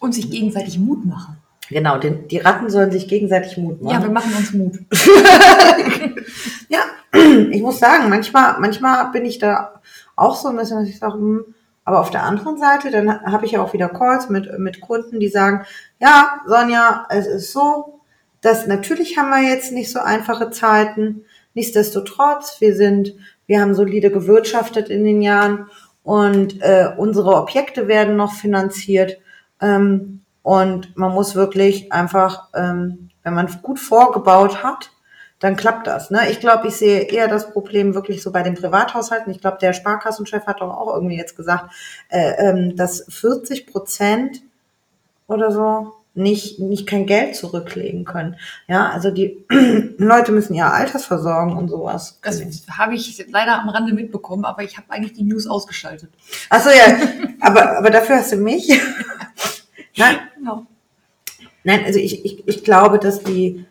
Und 0.00 0.12
sich 0.12 0.28
gegenseitig 0.28 0.76
Mut 0.80 1.06
machen. 1.06 1.36
Genau, 1.68 1.98
den, 1.98 2.26
die 2.26 2.38
Ratten 2.38 2.68
sollen 2.68 2.90
sich 2.90 3.06
gegenseitig 3.06 3.56
Mut 3.58 3.80
machen. 3.80 3.94
Ja, 3.94 4.02
wir 4.02 4.10
machen 4.10 4.34
uns 4.36 4.52
Mut. 4.52 4.80
ja, 6.68 6.80
ich 7.52 7.62
muss 7.62 7.78
sagen, 7.78 8.08
manchmal, 8.08 8.58
manchmal 8.58 9.12
bin 9.12 9.24
ich 9.24 9.38
da 9.38 9.80
auch 10.16 10.34
so 10.34 10.48
ein 10.48 10.56
bisschen, 10.56 10.80
dass 10.80 10.88
ich 10.88 10.98
sage, 10.98 11.14
hm, 11.14 11.44
aber 11.84 12.00
auf 12.00 12.10
der 12.10 12.22
anderen 12.22 12.58
Seite, 12.58 12.90
dann 12.90 13.22
habe 13.22 13.44
ich 13.44 13.52
ja 13.52 13.62
auch 13.62 13.72
wieder 13.72 13.88
Calls 13.88 14.28
mit, 14.28 14.58
mit 14.58 14.80
Kunden, 14.80 15.18
die 15.18 15.28
sagen, 15.28 15.64
ja, 16.00 16.40
Sonja, 16.46 17.06
es 17.10 17.26
ist 17.26 17.52
so, 17.52 18.00
dass 18.40 18.66
natürlich 18.66 19.18
haben 19.18 19.30
wir 19.30 19.48
jetzt 19.48 19.72
nicht 19.72 19.90
so 19.90 19.98
einfache 19.98 20.50
Zeiten. 20.50 21.24
Nichtsdestotrotz, 21.54 22.60
wir 22.60 22.76
sind, 22.76 23.14
wir 23.46 23.60
haben 23.60 23.74
solide 23.74 24.10
gewirtschaftet 24.10 24.90
in 24.90 25.04
den 25.04 25.22
Jahren 25.22 25.66
und 26.04 26.60
äh, 26.62 26.90
unsere 26.96 27.34
Objekte 27.34 27.88
werden 27.88 28.16
noch 28.16 28.32
finanziert. 28.32 29.18
Ähm, 29.60 30.22
und 30.42 30.96
man 30.96 31.12
muss 31.12 31.34
wirklich 31.34 31.92
einfach, 31.92 32.48
ähm, 32.54 33.10
wenn 33.22 33.34
man 33.34 33.48
gut 33.62 33.78
vorgebaut 33.78 34.62
hat, 34.62 34.91
dann 35.42 35.56
klappt 35.56 35.88
das. 35.88 36.10
Ne? 36.12 36.30
Ich 36.30 36.38
glaube, 36.38 36.68
ich 36.68 36.76
sehe 36.76 37.00
eher 37.00 37.26
das 37.26 37.50
Problem 37.50 37.96
wirklich 37.96 38.22
so 38.22 38.30
bei 38.30 38.44
den 38.44 38.54
Privathaushalten. 38.54 39.32
Ich 39.32 39.40
glaube, 39.40 39.58
der 39.60 39.72
Sparkassenchef 39.72 40.46
hat 40.46 40.60
doch 40.60 40.70
auch 40.70 40.94
irgendwie 40.94 41.16
jetzt 41.16 41.36
gesagt, 41.36 41.72
äh, 42.10 42.34
ähm, 42.38 42.76
dass 42.76 43.04
40 43.08 43.66
Prozent 43.66 44.40
oder 45.26 45.50
so 45.50 45.94
nicht, 46.14 46.60
nicht 46.60 46.86
kein 46.86 47.06
Geld 47.06 47.34
zurücklegen 47.34 48.04
können. 48.04 48.36
Ja, 48.68 48.90
also 48.90 49.10
die 49.10 49.44
Leute 49.98 50.30
müssen 50.30 50.54
ihre 50.54 50.70
Altersversorgung 50.70 51.56
und 51.56 51.68
sowas. 51.68 52.20
Das 52.22 52.40
habe 52.70 52.94
ich 52.94 53.26
leider 53.28 53.60
am 53.60 53.68
Rande 53.68 53.94
mitbekommen, 53.94 54.44
aber 54.44 54.62
ich 54.62 54.76
habe 54.76 54.90
eigentlich 54.90 55.14
die 55.14 55.24
News 55.24 55.48
ausgeschaltet. 55.48 56.10
Achso, 56.50 56.70
ja, 56.70 56.98
aber, 57.40 57.78
aber 57.78 57.90
dafür 57.90 58.16
hast 58.16 58.30
du 58.30 58.36
mich. 58.36 58.68
Nein, 59.96 60.18
genau. 60.36 60.66
Nein, 61.64 61.84
also 61.84 61.98
ich, 61.98 62.24
ich, 62.24 62.46
ich 62.46 62.62
glaube, 62.62 63.00
dass 63.00 63.24
die 63.24 63.66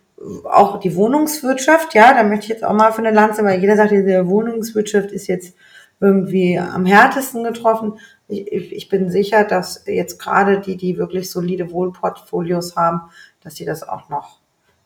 auch 0.46 0.80
die 0.80 0.96
Wohnungswirtschaft, 0.96 1.94
ja, 1.94 2.14
da 2.14 2.24
möchte 2.24 2.46
ich 2.46 2.50
jetzt 2.50 2.64
auch 2.64 2.74
mal 2.74 2.92
von 2.92 3.04
der 3.04 3.14
Lanze, 3.14 3.44
weil 3.44 3.60
jeder 3.60 3.76
sagt, 3.76 3.92
diese 3.92 4.28
Wohnungswirtschaft 4.28 5.12
ist 5.12 5.28
jetzt 5.28 5.56
irgendwie 6.00 6.58
am 6.58 6.86
härtesten 6.86 7.44
getroffen. 7.44 8.00
Ich, 8.28 8.72
ich 8.72 8.90
bin 8.90 9.10
sicher, 9.10 9.44
dass 9.44 9.84
jetzt 9.86 10.20
gerade 10.20 10.60
die, 10.60 10.78
die 10.78 10.98
wirklich 10.98 11.30
solide 11.30 11.72
Wohlportfolios 11.72 12.76
haben, 12.76 13.02
dass 13.44 13.56
die 13.56 13.66
das 13.66 13.88
auch 13.88 14.10
noch 14.10 14.42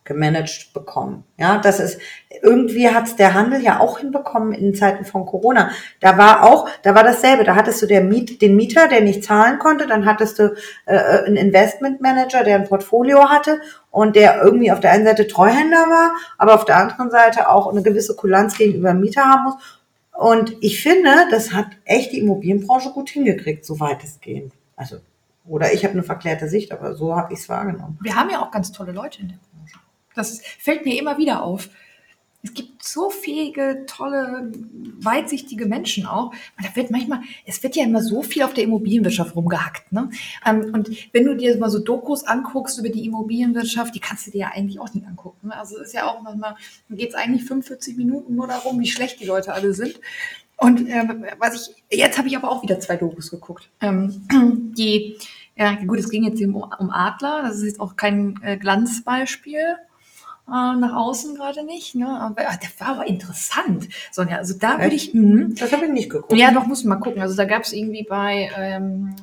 gemanagt 0.05 0.71
bekommen. 0.73 1.23
Ja, 1.35 1.57
das 1.57 1.79
ist 1.79 1.99
irgendwie 2.43 2.89
hat's 2.89 3.15
der 3.15 3.33
Handel 3.33 3.61
ja 3.61 3.79
auch 3.79 3.99
hinbekommen 3.99 4.53
in 4.53 4.75
Zeiten 4.75 5.03
von 5.03 5.25
Corona. 5.25 5.71
Da 5.99 6.17
war 6.17 6.43
auch, 6.43 6.69
da 6.83 6.93
war 6.93 7.03
dasselbe. 7.03 7.43
Da 7.43 7.55
hattest 7.55 7.81
du 7.81 7.87
der 7.87 8.01
Miet, 8.01 8.39
den 8.41 8.55
Mieter, 8.55 8.87
der 8.87 9.01
nicht 9.01 9.23
zahlen 9.23 9.57
konnte, 9.57 9.87
dann 9.87 10.05
hattest 10.05 10.37
du 10.37 10.55
äh, 10.85 11.25
einen 11.25 11.37
Investmentmanager, 11.37 12.43
der 12.43 12.57
ein 12.57 12.67
Portfolio 12.67 13.29
hatte 13.29 13.59
und 13.95 14.17
der 14.17 14.43
irgendwie 14.43 14.73
auf 14.73 14.81
der 14.81 14.91
einen 14.91 15.05
Seite 15.05 15.25
Treuhänder 15.25 15.77
war, 15.77 16.11
aber 16.37 16.55
auf 16.55 16.65
der 16.65 16.75
anderen 16.75 17.09
Seite 17.09 17.49
auch 17.49 17.71
eine 17.71 17.81
gewisse 17.81 18.13
Kulanz 18.13 18.57
gegenüber 18.57 18.93
Mieter 18.93 19.23
haben 19.23 19.45
muss. 19.45 19.55
Und 20.11 20.57
ich 20.59 20.83
finde, 20.83 21.11
das 21.31 21.53
hat 21.53 21.67
echt 21.85 22.11
die 22.11 22.19
Immobilienbranche 22.19 22.91
gut 22.91 23.09
hingekriegt, 23.09 23.63
soweit 23.63 24.03
es 24.03 24.19
geht. 24.19 24.51
Also 24.75 24.97
oder 25.47 25.71
ich 25.71 25.85
habe 25.85 25.93
eine 25.93 26.03
verklärte 26.03 26.49
Sicht, 26.49 26.73
aber 26.73 26.93
so 26.95 27.15
habe 27.15 27.31
ich 27.31 27.39
es 27.39 27.47
wahrgenommen. 27.47 27.97
Wir 28.01 28.15
haben 28.15 28.29
ja 28.29 28.41
auch 28.41 28.51
ganz 28.51 28.73
tolle 28.73 28.91
Leute 28.91 29.21
in 29.21 29.29
der 29.29 29.37
Branche. 29.37 29.79
Das 30.13 30.41
fällt 30.59 30.83
mir 30.83 30.99
immer 30.99 31.17
wieder 31.17 31.41
auf. 31.41 31.69
Es 32.45 32.53
gibt 32.53 32.83
so 32.83 33.09
fähige, 33.09 33.85
tolle, 33.87 34.51
weitsichtige 34.99 35.65
Menschen 35.65 36.05
auch. 36.05 36.29
Und 36.29 36.65
da 36.65 36.75
wird 36.75 36.91
manchmal, 36.91 37.21
es 37.45 37.61
wird 37.63 37.75
ja 37.75 37.83
immer 37.83 38.03
so 38.03 38.21
viel 38.21 38.43
auf 38.43 38.53
der 38.53 38.65
Immobilienwirtschaft 38.65 39.35
rumgehackt. 39.35 39.91
Ne? 39.91 40.09
Ähm, 40.45 40.71
und 40.71 40.91
wenn 41.11 41.25
du 41.25 41.35
dir 41.35 41.57
mal 41.57 41.71
so 41.71 41.79
Dokus 41.79 42.23
anguckst 42.23 42.77
über 42.77 42.89
die 42.89 43.05
Immobilienwirtschaft, 43.05 43.95
die 43.95 43.99
kannst 43.99 44.27
du 44.27 44.31
dir 44.31 44.41
ja 44.41 44.51
eigentlich 44.53 44.79
auch 44.79 44.93
nicht 44.93 45.07
angucken. 45.07 45.47
Ne? 45.47 45.57
Also 45.57 45.77
es 45.77 45.87
ist 45.87 45.93
ja 45.93 46.07
auch 46.07 46.21
manchmal, 46.21 46.55
geht 46.89 47.09
es 47.09 47.15
eigentlich 47.15 47.45
45 47.45 47.97
Minuten 47.97 48.35
nur 48.35 48.47
darum, 48.47 48.79
wie 48.79 48.87
schlecht 48.87 49.19
die 49.19 49.25
Leute 49.25 49.53
alle 49.53 49.73
sind. 49.73 49.99
Und 50.57 50.87
äh, 50.87 51.03
was 51.39 51.69
ich, 51.89 51.99
jetzt 51.99 52.17
habe 52.19 52.27
ich 52.27 52.37
aber 52.37 52.51
auch 52.51 52.61
wieder 52.61 52.79
zwei 52.79 52.95
Dokus 52.95 53.31
geguckt. 53.31 53.69
Ähm, 53.81 54.27
die, 54.77 55.17
ja 55.55 55.73
gut, 55.83 55.97
es 55.97 56.09
ging 56.09 56.23
jetzt 56.23 56.41
um, 56.43 56.55
um 56.55 56.91
Adler, 56.91 57.41
das 57.41 57.57
ist 57.57 57.65
jetzt 57.65 57.79
auch 57.79 57.95
kein 57.95 58.39
äh, 58.43 58.57
Glanzbeispiel 58.57 59.77
äh, 60.47 60.51
nach 60.51 60.93
außen 60.95 61.35
gerade 61.35 61.63
nicht. 61.65 61.95
Ne? 61.95 62.07
Aber 62.07 62.43
ach, 62.47 62.57
der 62.57 62.69
war 62.79 62.87
aber 62.95 63.07
interessant. 63.07 63.87
Sonja, 64.11 64.37
also 64.37 64.57
da 64.57 64.79
würde 64.79 64.95
ich. 64.95 65.13
Mh, 65.13 65.55
Das 65.59 65.71
habe 65.71 65.85
ich 65.85 65.91
nicht 65.91 66.09
geguckt. 66.09 66.33
ja, 66.33 66.51
doch, 66.51 66.65
muss 66.65 66.83
man 66.83 66.99
mal 66.99 67.03
gucken. 67.03 67.21
Also 67.21 67.35
da 67.35 67.45
gab 67.45 67.63
es 67.63 67.73
irgendwie 67.73 68.03
bei 68.03 68.49
ähm, 68.57 69.15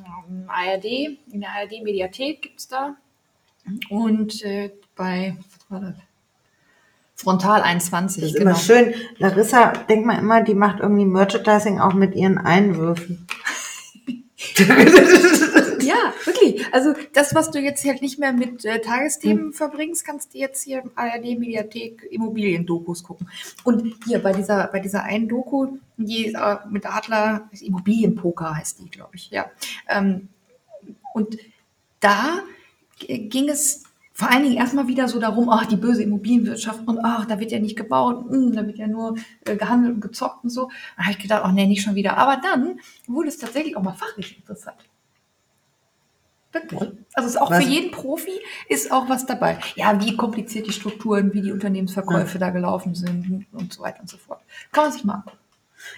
ARD, 0.47 0.85
in 0.85 1.41
der 1.41 1.49
ARD-Mediathek 1.49 2.41
gibt's 2.41 2.67
da. 2.67 2.95
Und 3.89 4.43
äh, 4.43 4.71
bei, 4.95 5.37
was 5.69 5.71
war 5.71 5.79
das? 5.89 5.95
Frontal 7.15 7.61
21, 7.61 8.21
Das 8.21 8.31
ist 8.31 8.37
genau. 8.37 8.51
immer 8.51 8.59
schön. 8.59 8.93
Larissa, 9.17 9.71
denk 9.87 10.05
mal 10.05 10.17
immer, 10.19 10.41
die 10.41 10.55
macht 10.55 10.81
irgendwie 10.81 11.05
Merchandising 11.05 11.79
auch 11.79 11.93
mit 11.93 12.15
ihren 12.15 12.37
Einwürfen. 12.37 13.25
Ja, 15.87 16.13
wirklich. 16.25 16.65
Also 16.73 16.93
das, 17.13 17.35
was 17.35 17.51
du 17.51 17.59
jetzt 17.59 17.85
halt 17.85 18.01
nicht 18.01 18.19
mehr 18.19 18.33
mit 18.33 18.65
äh, 18.65 18.79
Tagesthemen 18.79 19.53
verbringst, 19.53 20.05
kannst 20.05 20.33
du 20.33 20.37
jetzt 20.37 20.63
hier 20.63 20.81
im 20.81 20.91
ARD-Mediathek 20.95 22.07
Immobilien-Dokus 22.09 23.03
gucken. 23.03 23.29
Und 23.63 23.95
hier 24.05 24.19
bei 24.19 24.33
dieser, 24.33 24.67
bei 24.67 24.79
dieser 24.79 25.03
einen 25.03 25.27
Doku, 25.27 25.77
die 25.97 26.33
äh, 26.33 26.57
mit 26.69 26.85
Adler, 26.85 27.49
Immobilienpoker 27.59 28.55
heißt 28.55 28.79
die, 28.79 28.89
glaube 28.89 29.15
ich, 29.15 29.29
ja. 29.29 29.51
Ähm, 29.87 30.29
und 31.13 31.37
da 31.99 32.39
ging 32.99 33.49
es 33.49 33.83
vor 34.15 34.29
allen 34.29 34.43
Dingen 34.43 34.57
erstmal 34.57 34.87
wieder 34.87 35.07
so 35.07 35.19
darum, 35.19 35.49
ach, 35.49 35.65
die 35.65 35.75
böse 35.75 36.03
Immobilienwirtschaft 36.03 36.87
und 36.87 36.99
ach, 37.03 37.25
da 37.25 37.39
wird 37.39 37.51
ja 37.51 37.59
nicht 37.59 37.75
gebaut, 37.75 38.29
hm, 38.29 38.53
da 38.53 38.65
wird 38.65 38.77
ja 38.77 38.87
nur 38.87 39.15
äh, 39.45 39.55
gehandelt 39.55 39.95
und 39.95 40.01
gezockt 40.01 40.43
und 40.43 40.51
so. 40.51 40.69
Da 40.95 41.03
habe 41.03 41.13
ich 41.13 41.19
gedacht, 41.19 41.41
ach 41.43 41.51
nee, 41.51 41.65
nicht 41.65 41.81
schon 41.81 41.95
wieder. 41.95 42.17
Aber 42.17 42.37
dann 42.37 42.79
wurde 43.07 43.29
es 43.29 43.39
tatsächlich 43.39 43.75
auch 43.75 43.81
mal 43.81 43.93
fachlich 43.93 44.37
interessant. 44.37 44.77
Wirklich. 46.53 46.81
Also 47.13 47.27
es 47.27 47.35
ist 47.35 47.41
auch 47.41 47.49
Was? 47.49 47.63
für 47.63 47.69
jeden 47.69 47.91
Profi 47.91 48.39
ist 48.69 48.91
auch 48.91 49.09
was 49.09 49.25
dabei. 49.25 49.57
Ja, 49.75 49.99
wie 49.99 50.15
kompliziert 50.15 50.67
die 50.67 50.71
Strukturen, 50.71 51.33
wie 51.33 51.41
die 51.41 51.51
Unternehmensverkäufe 51.51 52.37
da 52.37 52.51
gelaufen 52.51 52.93
sind 52.93 53.47
und 53.51 53.73
so 53.73 53.81
weiter 53.81 54.01
und 54.01 54.09
so 54.09 54.17
fort. 54.17 54.39
Kann 54.71 54.85
man 54.85 54.93
sich 54.93 55.03
mal 55.03 55.15
angucken. 55.15 55.37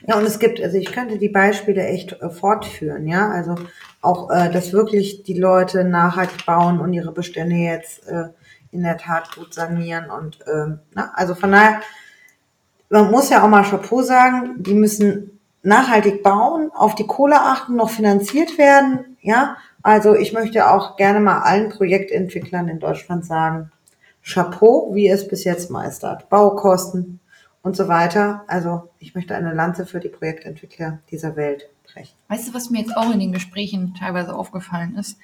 Ja, 0.08 0.18
und 0.18 0.26
es 0.26 0.40
gibt, 0.40 0.62
also 0.62 0.78
ich 0.78 0.92
könnte 0.92 1.18
die 1.18 1.30
Beispiele 1.30 1.86
echt 1.86 2.14
äh, 2.14 2.30
fortführen, 2.30 3.08
ja. 3.08 3.30
Also 3.30 3.56
auch, 4.02 4.30
äh, 4.32 4.50
dass 4.52 4.74
wirklich 4.74 5.24
die 5.24 5.38
Leute 5.38 5.84
nachhaltig 5.84 6.46
bauen 6.46 6.80
und 6.80 6.94
ihre 6.94 7.12
Bestände 7.12 7.56
jetzt 7.56 8.08
äh, 8.08 8.30
in 8.72 8.84
der 8.84 8.98
Tat 8.98 9.36
gut 9.36 9.54
sanieren. 9.54 10.10
Und 10.10 10.40
ähm, 10.52 10.80
na, 10.94 11.12
also 11.16 11.36
von 11.36 11.52
daher, 11.52 11.82
man 12.90 13.12
muss 13.12 13.30
ja 13.30 13.44
auch 13.44 13.48
mal 13.48 13.64
Chapeau 13.64 14.02
sagen, 14.02 14.56
die 14.58 14.74
müssen 14.74 15.40
nachhaltig 15.64 16.22
bauen, 16.24 16.72
auf 16.74 16.96
die 16.96 17.08
Kohle 17.08 17.42
achten, 17.42 17.76
noch 17.76 17.90
finanziert 17.90 18.58
werden, 18.58 19.18
ja. 19.22 19.58
Also 19.86 20.16
ich 20.16 20.34
möchte 20.34 20.68
auch 20.68 20.98
gerne 20.98 21.20
mal 21.20 21.42
allen 21.42 21.70
Projektentwicklern 21.70 22.70
in 22.70 22.80
Deutschland 22.80 23.24
sagen, 23.24 23.72
Chapeau, 24.24 24.96
wie 24.96 25.06
ihr 25.06 25.14
es 25.14 25.28
bis 25.28 25.44
jetzt 25.44 25.70
meistert. 25.70 26.28
Baukosten 26.28 27.20
und 27.62 27.76
so 27.76 27.88
weiter. 27.88 28.44
Also 28.48 28.90
ich 28.98 29.14
möchte 29.14 29.36
eine 29.36 29.54
Lanze 29.54 29.86
für 29.86 30.00
die 30.00 30.10
Projektentwickler 30.10 30.98
dieser 31.12 31.36
Welt 31.36 31.70
brechen. 31.84 32.16
Weißt 32.30 32.48
du, 32.48 32.56
was 32.56 32.72
mir 32.72 32.80
jetzt 32.80 32.98
auch 32.98 33.14
in 33.14 33.20
den 33.20 33.32
Gesprächen 33.32 33.94
teilweise 33.94 34.34
aufgefallen 34.34 34.96
ist? 34.96 35.20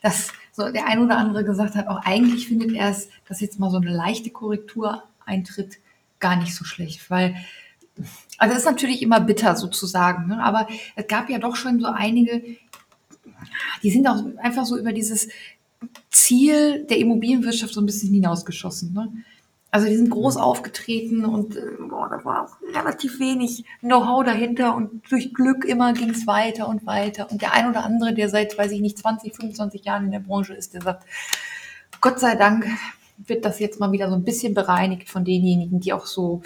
Dass 0.00 0.32
so 0.50 0.72
der 0.72 0.86
ein 0.86 1.00
oder 1.00 1.18
andere 1.18 1.44
gesagt 1.44 1.74
hat, 1.74 1.86
auch 1.86 2.00
eigentlich 2.02 2.48
findet 2.48 2.72
er 2.72 2.88
es, 2.88 3.10
dass 3.28 3.42
jetzt 3.42 3.60
mal 3.60 3.70
so 3.70 3.76
eine 3.76 3.90
leichte 3.90 4.30
Korrektur 4.30 5.02
eintritt, 5.26 5.76
gar 6.20 6.36
nicht 6.36 6.54
so 6.54 6.64
schlecht, 6.64 7.10
weil 7.10 7.34
also 8.38 8.52
es 8.52 8.60
ist 8.60 8.66
natürlich 8.66 9.02
immer 9.02 9.20
bitter 9.20 9.56
sozusagen, 9.56 10.28
ne? 10.28 10.42
aber 10.42 10.68
es 10.96 11.06
gab 11.06 11.30
ja 11.30 11.38
doch 11.38 11.56
schon 11.56 11.80
so 11.80 11.86
einige, 11.86 12.42
die 13.82 13.90
sind 13.90 14.06
auch 14.06 14.22
einfach 14.38 14.64
so 14.66 14.78
über 14.78 14.92
dieses 14.92 15.28
Ziel 16.10 16.84
der 16.84 16.98
Immobilienwirtschaft 16.98 17.74
so 17.74 17.80
ein 17.80 17.86
bisschen 17.86 18.12
hinausgeschossen. 18.12 18.92
Ne? 18.92 19.12
Also 19.70 19.88
die 19.88 19.96
sind 19.96 20.10
groß 20.10 20.36
aufgetreten 20.36 21.24
und 21.24 21.56
äh, 21.56 21.60
boah, 21.88 22.08
da 22.08 22.24
war 22.24 22.44
auch 22.44 22.74
relativ 22.74 23.18
wenig 23.18 23.64
Know-how 23.80 24.24
dahinter 24.24 24.74
und 24.74 25.02
durch 25.10 25.34
Glück 25.34 25.64
immer 25.64 25.92
ging 25.92 26.10
es 26.10 26.26
weiter 26.26 26.68
und 26.68 26.86
weiter. 26.86 27.30
Und 27.30 27.42
der 27.42 27.52
ein 27.52 27.68
oder 27.68 27.84
andere, 27.84 28.14
der 28.14 28.28
seit, 28.28 28.56
weiß 28.56 28.72
ich 28.72 28.80
nicht, 28.80 28.96
20, 28.96 29.34
25 29.34 29.84
Jahren 29.84 30.06
in 30.06 30.12
der 30.12 30.20
Branche 30.20 30.54
ist, 30.54 30.72
der 30.72 30.82
sagt, 30.82 31.04
Gott 32.00 32.20
sei 32.20 32.36
Dank 32.36 32.66
wird 33.18 33.44
das 33.44 33.58
jetzt 33.58 33.80
mal 33.80 33.92
wieder 33.92 34.08
so 34.08 34.14
ein 34.14 34.24
bisschen 34.24 34.54
bereinigt 34.54 35.10
von 35.10 35.24
denjenigen, 35.24 35.80
die 35.80 35.92
auch 35.92 36.06
so, 36.06 36.42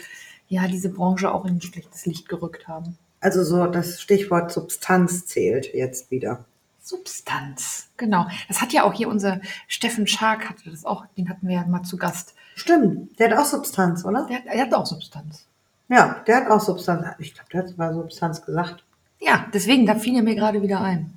ja, 0.49 0.67
diese 0.67 0.89
Branche 0.89 1.33
auch 1.33 1.45
in 1.45 1.55
ein 1.55 1.63
schlechtes 1.63 2.07
Licht 2.07 2.29
gerückt 2.29 2.69
haben. 2.69 2.97
Also 3.21 3.45
so 3.45 3.67
das 3.67 4.01
Stichwort 4.01 4.51
Substanz 4.51 5.27
zählt 5.27 5.75
jetzt 5.75 6.11
wieder. 6.11 6.45
Substanz, 6.91 7.89
genau. 7.97 8.27
Das 8.49 8.61
hat 8.61 8.73
ja 8.73 8.83
auch 8.85 8.93
hier 8.93 9.09
unser 9.09 9.41
Steffen 9.69 10.07
Schark 10.07 10.49
hatte 10.49 10.71
das 10.71 10.85
auch, 10.85 11.07
den 11.17 11.29
hatten 11.29 11.47
wir 11.49 11.55
ja 11.57 11.67
mal 11.67 11.83
zu 11.83 11.97
Gast. 11.97 12.35
Stimmt, 12.57 13.19
der 13.19 13.31
hat 13.31 13.39
auch 13.39 13.45
Substanz, 13.45 14.05
oder? 14.05 14.27
Der, 14.27 14.37
hat- 14.39 14.47
er 14.47 14.63
hat 14.63 14.75
auch 14.75 14.87
Substanz. 14.87 15.47
Ja, 15.89 16.23
der 16.27 16.37
hat 16.37 16.51
auch 16.51 16.61
Substanz. 16.61 17.07
Ich 17.19 17.35
glaube, 17.35 17.49
der 17.53 17.61
hat 17.63 17.69
sogar 17.69 17.95
Substanz 17.95 18.45
gesagt. 18.45 18.83
Ja, 19.21 19.47
deswegen, 19.53 19.87
da 19.87 19.95
fiel 19.95 20.17
er 20.17 20.23
mir 20.23 20.35
gerade 20.35 20.63
wieder 20.63 20.81
ein. 20.81 21.17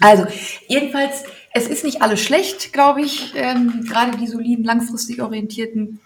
Also, 0.00 0.26
jedenfalls, 0.68 1.24
es 1.54 1.66
ist 1.68 1.84
nicht 1.84 2.02
alles 2.02 2.20
schlecht, 2.20 2.72
glaube 2.72 3.00
ich. 3.02 3.32
Ähm, 3.34 3.84
gerade 3.88 4.16
die 4.18 4.26
soliden, 4.26 4.64
langfristig 4.64 5.22
orientierten, 5.22 6.00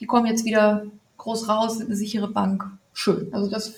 die 0.00 0.06
kommen 0.06 0.26
jetzt 0.26 0.44
wieder 0.44 0.86
groß 1.16 1.48
raus, 1.48 1.78
sind 1.78 1.86
eine 1.86 1.96
sichere 1.96 2.28
Bank. 2.28 2.64
Schön. 2.92 3.28
Also 3.32 3.50
das, 3.50 3.74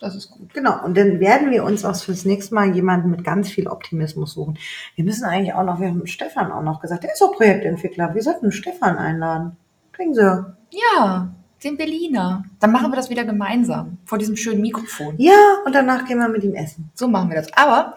das 0.00 0.14
ist 0.14 0.30
gut. 0.30 0.52
Genau, 0.52 0.84
und 0.84 0.96
dann 0.96 1.20
werden 1.20 1.50
wir 1.50 1.64
uns 1.64 1.84
auch 1.84 1.96
fürs 1.96 2.24
nächste 2.24 2.54
Mal 2.54 2.74
jemanden 2.74 3.10
mit 3.10 3.24
ganz 3.24 3.50
viel 3.50 3.68
Optimismus 3.68 4.32
suchen. 4.32 4.58
Wir 4.96 5.04
müssen 5.04 5.24
eigentlich 5.24 5.54
auch 5.54 5.64
noch, 5.64 5.80
wir 5.80 5.88
haben 5.88 6.06
Stefan 6.06 6.52
auch 6.52 6.62
noch 6.62 6.80
gesagt, 6.80 7.04
der 7.04 7.12
ist 7.12 7.22
auch 7.22 7.32
Projektentwickler. 7.32 8.14
Wir 8.14 8.22
sollten 8.22 8.52
Stefan 8.52 8.96
einladen. 8.96 9.56
Kriegen 9.92 10.14
Sie. 10.14 10.44
Ja, 10.70 11.34
den 11.64 11.76
Berliner. 11.76 12.44
Dann 12.60 12.72
machen 12.72 12.92
wir 12.92 12.96
das 12.96 13.10
wieder 13.10 13.24
gemeinsam 13.24 13.98
vor 14.04 14.18
diesem 14.18 14.36
schönen 14.36 14.60
Mikrofon. 14.60 15.14
Ja, 15.18 15.58
und 15.64 15.74
danach 15.74 16.04
gehen 16.06 16.18
wir 16.18 16.28
mit 16.28 16.44
ihm 16.44 16.54
essen. 16.54 16.90
So 16.94 17.08
machen 17.08 17.30
wir 17.30 17.36
das. 17.36 17.52
Aber 17.54 17.94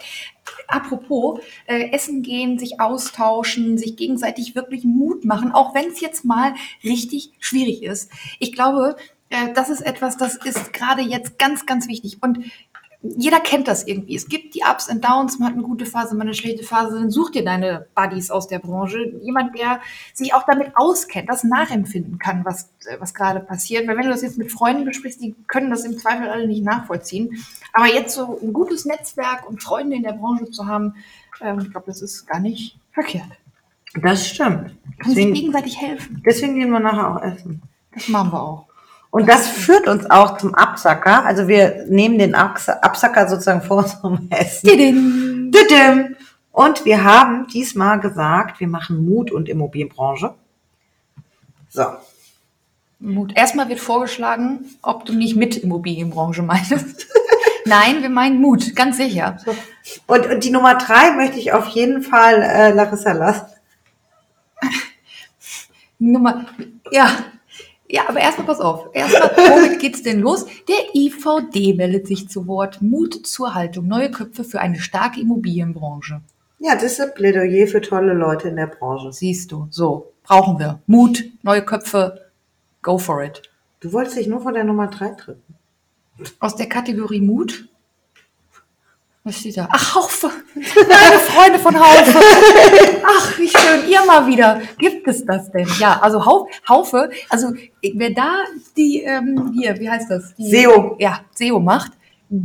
apropos, 0.68 1.42
äh, 1.66 1.92
essen 1.92 2.22
gehen, 2.22 2.58
sich 2.58 2.80
austauschen, 2.80 3.77
sich 3.77 3.98
gegenseitig 3.98 4.56
wirklich 4.56 4.86
Mut 4.86 5.25
machen, 5.25 5.51
auch 5.51 5.75
wenn 5.75 5.89
es 5.89 6.00
jetzt 6.00 6.24
mal 6.24 6.54
richtig 6.84 7.34
schwierig 7.39 7.84
ist. 7.84 8.12
Ich 8.39 8.54
glaube, 8.54 8.96
äh, 9.29 9.53
das 9.53 9.69
ist 9.69 9.81
etwas, 9.81 10.17
das 10.17 10.36
ist 10.38 10.74
gerade 10.74 11.01
jetzt 11.01 11.39
ganz, 11.39 11.65
ganz 11.65 11.88
wichtig. 11.88 12.17
Und 12.22 12.39
jeder 13.01 13.39
kennt 13.39 13.67
das 13.67 13.86
irgendwie. 13.86 14.15
Es 14.15 14.27
gibt 14.27 14.55
die 14.55 14.63
Ups 14.69 14.89
und 14.89 15.03
Downs, 15.03 15.38
man 15.38 15.50
hat 15.50 15.53
eine 15.53 15.63
gute 15.63 15.86
Phase, 15.86 16.15
man 16.15 16.22
hat 16.22 16.27
eine 16.27 16.34
schlechte 16.34 16.63
Phase, 16.63 17.00
dann 17.00 17.12
such 17.12 17.29
dir 17.31 17.46
deine 17.46 17.88
Buddies 17.93 18.31
aus 18.31 18.48
der 18.48 18.60
Branche. 18.60 19.13
Jemand, 19.22 19.57
der 19.57 19.81
sich 20.13 20.34
auch 20.34 20.43
damit 20.48 20.72
auskennt, 20.75 21.29
das 21.29 21.43
nachempfinden 21.43 22.17
kann, 22.17 22.43
was, 22.43 22.72
äh, 22.88 22.98
was 23.00 23.13
gerade 23.13 23.39
passiert. 23.39 23.88
Weil 23.88 23.98
wenn 23.98 24.05
du 24.05 24.12
das 24.12 24.24
jetzt 24.24 24.38
mit 24.38 24.51
Freunden 24.51 24.86
besprichst, 24.86 25.22
die 25.22 25.36
können 25.48 25.69
das 25.69 25.86
im 25.86 25.98
Zweifel 25.98 26.27
alle 26.27 26.48
nicht 26.48 26.63
nachvollziehen. 26.63 27.38
Aber 27.74 27.86
jetzt 27.88 28.15
so 28.15 28.39
ein 28.41 28.51
gutes 28.51 28.86
Netzwerk 28.86 29.48
und 29.48 29.62
Freunde 29.62 29.96
in 29.96 30.03
der 30.03 30.13
Branche 30.13 30.50
zu 30.50 30.65
haben, 30.65 30.96
ähm, 31.41 31.60
ich 31.60 31.69
glaube, 31.72 31.86
das 31.88 32.01
ist 32.01 32.25
gar 32.25 32.39
nicht 32.39 32.79
verkehrt. 32.91 33.29
Das 34.01 34.27
stimmt. 34.27 34.75
Kann 35.00 35.12
sich 35.12 35.15
Deswegen, 35.15 35.34
gegenseitig 35.34 35.79
helfen. 35.79 36.24
deswegen 36.25 36.55
gehen 36.55 36.72
wir 36.72 36.79
nachher 36.79 37.15
auch 37.15 37.22
essen. 37.22 37.62
Das 37.93 38.07
machen 38.10 38.31
wir 38.31 38.41
auch. 38.41 38.66
Und 39.17 39.27
das 39.27 39.47
führt 39.47 39.88
uns 39.88 40.07
auch 40.12 40.38
zum 40.38 40.53
Absacker. 40.53 41.25
Also 41.25 41.47
wir 41.47 41.86
nehmen 41.89 42.19
den 42.19 42.36
Abs- 42.36 42.69
Absacker 42.69 43.27
sozusagen 43.27 43.63
vor 43.63 43.77
unserem 43.77 44.27
Essen. 44.29 44.69
Und 46.51 46.86
wir 46.86 47.03
haben 47.03 47.47
diesmal 47.47 48.00
gesagt, 48.00 48.59
wir 48.59 48.67
machen 48.67 49.03
Mut 49.09 49.31
und 49.31 49.50
Immobilienbranche. 49.50 50.36
So. 51.69 51.86
Mut. 53.00 53.36
Erstmal 53.36 53.69
wird 53.69 53.79
vorgeschlagen, 53.79 54.65
ob 54.83 55.05
du 55.05 55.13
nicht 55.13 55.36
mit 55.36 55.57
Immobilienbranche 55.57 56.43
meinst. 56.43 57.07
Nein, 57.65 58.03
wir 58.03 58.09
meinen 58.12 58.39
Mut, 58.39 58.75
ganz 58.75 58.97
sicher. 58.97 59.38
Und, 60.05 60.27
und 60.27 60.43
die 60.43 60.51
Nummer 60.51 60.75
drei 60.75 61.13
möchte 61.15 61.39
ich 61.39 61.53
auf 61.53 61.65
jeden 61.69 62.03
Fall 62.03 62.43
äh, 62.43 62.71
Larissa 62.71 63.13
lassen. 63.13 63.47
Nummer, 65.97 66.45
ja. 66.91 67.09
Ja, 67.89 68.10
aber 68.10 68.20
erstmal 68.20 68.48
pass 68.48 68.60
auf. 68.60 68.89
Erstmal, 68.94 69.32
womit 69.38 69.79
geht's 69.79 70.03
denn 70.03 70.20
los? 70.20 70.46
Der 70.67 70.94
IVD 70.94 71.75
meldet 71.75 72.08
sich 72.08 72.27
zu 72.27 72.48
Wort. 72.48 72.82
Mut 72.82 73.25
zur 73.25 73.56
Haltung. 73.56 73.88
Neue 73.88 74.12
Köpfe 74.12 74.44
für 74.44 74.60
eine 74.60 74.79
starke 74.79 75.22
Immobilienbranche. 75.22 76.22
Ja, 76.60 76.74
das 76.74 76.84
ist 76.84 77.01
ein 77.01 77.13
Plädoyer 77.13 77.67
für 77.67 77.82
tolle 77.82 78.13
Leute 78.13 78.50
in 78.50 78.58
der 78.58 78.67
Branche. 78.67 79.13
Siehst 79.13 79.51
du, 79.51 79.67
so. 79.70 80.12
Brauchen 80.24 80.60
wir. 80.60 80.82
Mut, 80.88 81.24
neue 81.44 81.62
Köpfe. 81.62 82.25
Go 82.82 82.98
for 82.98 83.24
it. 83.24 83.44
Du 83.79 83.94
wolltest 83.94 84.17
dich 84.17 84.27
nur 84.27 84.41
von 84.41 84.53
der 84.53 84.63
Nummer 84.63 84.88
drei 84.88 85.12
drücken. 85.12 85.56
Aus 86.39 86.56
der 86.56 86.67
Kategorie 86.67 87.22
Mut. 87.22 87.70
Was 89.27 89.39
steht 89.39 89.57
da? 89.57 89.67
Ach, 89.69 89.96
Haufe. 89.96 90.29
Meine 90.55 91.19
Freunde 91.19 91.60
von 91.60 91.77
Haufe. 91.77 92.17
Ach, 93.05 93.38
wie 93.38 93.50
schön. 93.50 93.89
Ihr 93.89 94.05
mal 94.05 94.25
wieder. 94.25 94.62
Gibt 94.77 95.05
es 95.05 95.25
das 95.25 95.51
denn? 95.51 95.67
Ja, 95.79 96.00
also 96.01 96.25
Hau- 96.25 96.48
Haufe. 96.69 97.10
Also, 97.27 97.50
wer 97.81 98.12
da 98.12 98.36
die, 98.77 99.01
ähm, 99.01 99.51
hier, 99.53 99.77
wie 99.81 99.89
heißt 99.89 100.10
das? 100.10 100.34
Die, 100.36 100.50
SEO. 100.50 100.96
Ja, 100.98 101.19
SEO 101.36 101.60
macht. 101.60 101.91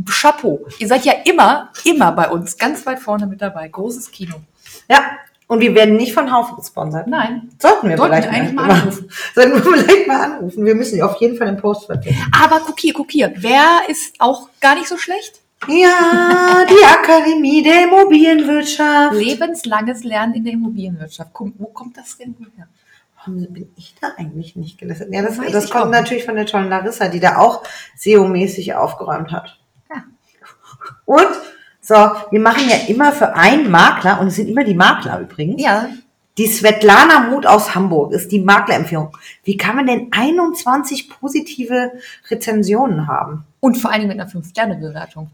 Chapeau. 0.09 0.59
Ihr 0.77 0.87
seid 0.89 1.05
ja 1.05 1.13
immer, 1.23 1.69
immer 1.85 2.11
bei 2.11 2.27
uns 2.29 2.57
ganz 2.57 2.85
weit 2.85 2.99
vorne 2.99 3.27
mit 3.27 3.41
dabei. 3.41 3.69
Großes 3.69 4.11
Kino. 4.11 4.35
Ja, 4.89 5.03
und 5.47 5.61
wir 5.61 5.73
werden 5.75 5.95
nicht 5.95 6.13
von 6.13 6.33
Haufen 6.33 6.57
gesponsert. 6.57 7.07
Nein. 7.07 7.49
Sollten 7.61 7.87
wir 7.87 7.95
Sollten 7.95 8.13
vielleicht 8.15 8.29
wir 8.29 8.37
eigentlich 8.37 8.55
mal 8.55 8.69
anrufen. 8.69 9.09
Sollten 9.35 9.53
wir 9.53 9.61
vielleicht 9.85 10.07
mal 10.07 10.21
anrufen. 10.21 10.65
Wir 10.65 10.75
müssen 10.75 11.01
auf 11.01 11.15
jeden 11.21 11.37
Fall 11.37 11.47
im 11.47 11.57
Post 11.57 11.85
vertreten. 11.85 12.17
Aber 12.43 12.59
guck 12.65 12.77
hier, 12.77 12.93
guck 12.93 13.09
hier. 13.09 13.31
Wer 13.37 13.83
ist 13.87 14.15
auch 14.19 14.49
gar 14.59 14.75
nicht 14.75 14.89
so 14.89 14.97
schlecht? 14.97 15.39
Ja, 15.67 16.65
die 16.69 16.85
Akademie 16.85 17.63
der 17.63 17.83
Immobilienwirtschaft. 17.83 19.15
Lebenslanges 19.15 20.03
Lernen 20.03 20.35
in 20.35 20.43
der 20.43 20.53
Immobilienwirtschaft. 20.53 21.31
Komm, 21.33 21.53
wo 21.57 21.67
kommt 21.67 21.97
das 21.97 22.17
denn 22.17 22.35
her? 22.55 22.67
Warum 23.17 23.41
bin 23.53 23.71
ich 23.77 23.95
da 24.01 24.11
eigentlich 24.17 24.55
nicht 24.55 24.77
gelistet? 24.77 25.09
Ja, 25.11 25.21
das, 25.21 25.37
das 25.37 25.65
ich 25.65 25.71
kommt 25.71 25.91
natürlich 25.91 26.25
von 26.25 26.35
der 26.35 26.45
tollen 26.45 26.69
Larissa, 26.69 27.07
die 27.07 27.19
da 27.19 27.37
auch 27.37 27.63
SEO-mäßig 27.95 28.75
aufgeräumt 28.75 29.31
hat. 29.31 29.57
Ja. 29.89 30.03
Und 31.05 31.29
so, 31.79 31.95
wir 32.31 32.39
machen 32.39 32.67
ja 32.69 32.75
immer 32.87 33.11
für 33.11 33.35
einen 33.35 33.69
Makler, 33.71 34.19
und 34.19 34.27
es 34.27 34.35
sind 34.35 34.49
immer 34.49 34.63
die 34.63 34.73
Makler 34.73 35.21
übrigens. 35.21 35.61
Ja, 35.61 35.89
Die 36.39 36.47
Svetlana 36.47 37.29
Muth 37.29 37.45
aus 37.45 37.75
Hamburg 37.75 38.11
ist 38.11 38.31
die 38.31 38.39
Maklerempfehlung. 38.39 39.15
Wie 39.43 39.55
kann 39.55 39.75
man 39.75 39.85
denn 39.85 40.07
21 40.09 41.09
positive 41.09 41.91
Rezensionen 42.29 43.07
haben? 43.07 43.45
Und 43.59 43.77
vor 43.77 43.91
allen 43.91 44.01
Dingen 44.01 44.17
mit 44.17 44.19
einer 44.19 44.29
5-Sterne-Bewertung. 44.29 45.29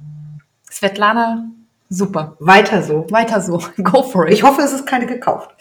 Svetlana, 0.69 1.45
super. 1.89 2.35
Weiter 2.39 2.83
so. 2.83 3.07
Weiter 3.11 3.39
so. 3.39 3.63
Go 3.81 4.03
for 4.03 4.27
it. 4.27 4.33
Ich 4.33 4.43
hoffe, 4.43 4.61
es 4.61 4.73
ist 4.73 4.85
keine 4.85 5.05
gekauft. 5.05 5.51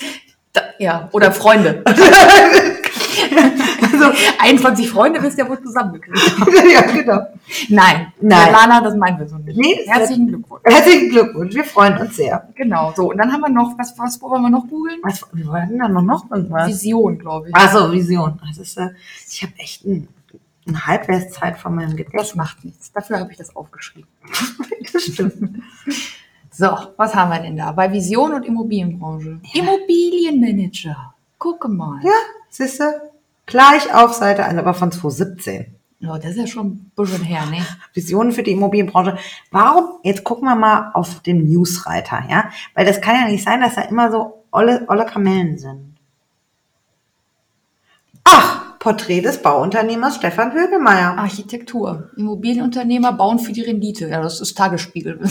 Da, 0.53 0.63
ja, 0.81 1.09
oder 1.13 1.31
Freunde. 1.31 1.85
Also, 3.91 4.13
21 4.39 4.91
Freunde 4.91 5.21
du 5.21 5.29
ja 5.29 5.49
wohl 5.49 5.61
zusammengekriegt. 5.61 6.19
ja, 6.73 6.83
genau. 6.83 7.21
Nein, 7.69 8.13
Nein. 8.21 8.43
Svetlana, 8.43 8.81
das 8.81 8.97
meinen 8.97 9.19
wir 9.19 9.29
so 9.29 9.37
nicht. 9.39 9.59
Nee, 9.59 9.77
Herzlichen 9.87 10.29
Glückwunsch. 10.29 10.63
Herzlichen 10.65 11.11
Glückwunsch, 11.11 11.55
wir 11.55 11.65
freuen 11.65 11.99
uns 11.99 12.17
sehr. 12.17 12.49
Genau, 12.55 12.93
so. 12.95 13.11
Und 13.11 13.19
dann 13.19 13.33
haben 13.33 13.41
wir 13.41 13.49
noch, 13.49 13.77
was, 13.79 13.99
was 13.99 14.21
wollen 14.23 14.43
wir 14.43 14.51
noch 14.51 14.69
googeln? 14.69 14.99
Was, 15.03 15.25
wir 15.33 15.47
wollten 15.47 15.79
da 15.79 15.89
noch, 15.89 16.03
noch 16.03 16.31
irgendwas? 16.31 16.69
Vision, 16.69 17.19
glaube 17.19 17.49
ich. 17.49 17.55
Also 17.55 17.91
Vision. 17.93 18.41
Das 18.47 18.59
ist, 18.59 18.77
äh, 18.77 18.91
ich 19.29 19.43
habe 19.43 19.53
echt 19.59 19.85
ein, 19.85 20.09
eine 20.67 20.87
Halbwertszeit 20.87 21.57
von 21.57 21.75
meinem 21.75 21.97
Gedächtnis. 21.97 22.29
Das 22.29 22.35
macht 22.35 22.65
nichts. 22.65 22.93
Dafür 22.93 23.21
habe 23.21 23.31
ich 23.33 23.39
das 23.39 23.55
aufgeschrieben. 23.55 24.09
Das 24.91 25.03
stimmt. 25.03 25.63
So, 26.51 26.67
was 26.97 27.15
haben 27.15 27.31
wir 27.31 27.41
denn 27.41 27.57
da? 27.57 27.73
Bei 27.73 27.93
Vision 27.93 28.33
und 28.33 28.45
Immobilienbranche. 28.45 29.39
Immobilienmanager. 29.53 31.15
Gucke 31.39 31.69
mal. 31.69 32.01
Ja, 32.03 32.11
siehst 32.49 32.81
du? 32.81 32.85
Gleich 33.49 33.95
auf 33.95 34.13
Seite 34.13 34.45
1, 34.45 34.59
aber 34.59 34.75
von 34.75 34.93
2017. 34.93 35.75
Ja, 36.01 36.19
das 36.19 36.33
ist 36.33 36.37
ja 36.37 36.47
schon 36.47 36.67
ein 36.67 36.93
bisschen 36.95 37.25
her, 37.25 37.47
ne? 37.47 37.65
Visionen 37.95 38.33
für 38.33 38.43
die 38.43 38.53
Immobilienbranche. 38.53 39.17
Warum? 39.51 39.99
Jetzt 40.05 40.23
gucken 40.23 40.47
wir 40.47 40.55
mal 40.55 40.91
auf 40.93 41.23
den 41.23 41.45
Newsreiter, 41.49 42.25
ja? 42.29 42.51
Weil 42.75 42.85
das 42.85 43.01
kann 43.01 43.17
ja 43.17 43.27
nicht 43.27 43.43
sein, 43.43 43.63
dass 43.63 43.75
da 43.75 43.81
immer 43.83 44.13
so 44.13 44.45
olle, 44.53 44.85
olle 44.87 45.07
Kamellen 45.07 45.57
sind. 45.57 45.97
Ach, 48.23 48.79
Porträt 48.79 49.23
des 49.23 49.41
Bauunternehmers 49.41 50.17
Stefan 50.17 50.53
Högelmeier. 50.53 51.17
Architektur. 51.17 52.11
Immobilienunternehmer 52.19 53.15
bauen 53.15 53.39
für 53.39 53.53
die 53.53 53.63
Rendite. 53.63 54.09
Ja, 54.09 54.21
das 54.21 54.41
ist 54.41 54.57
Tagesspiegel. 54.57 55.21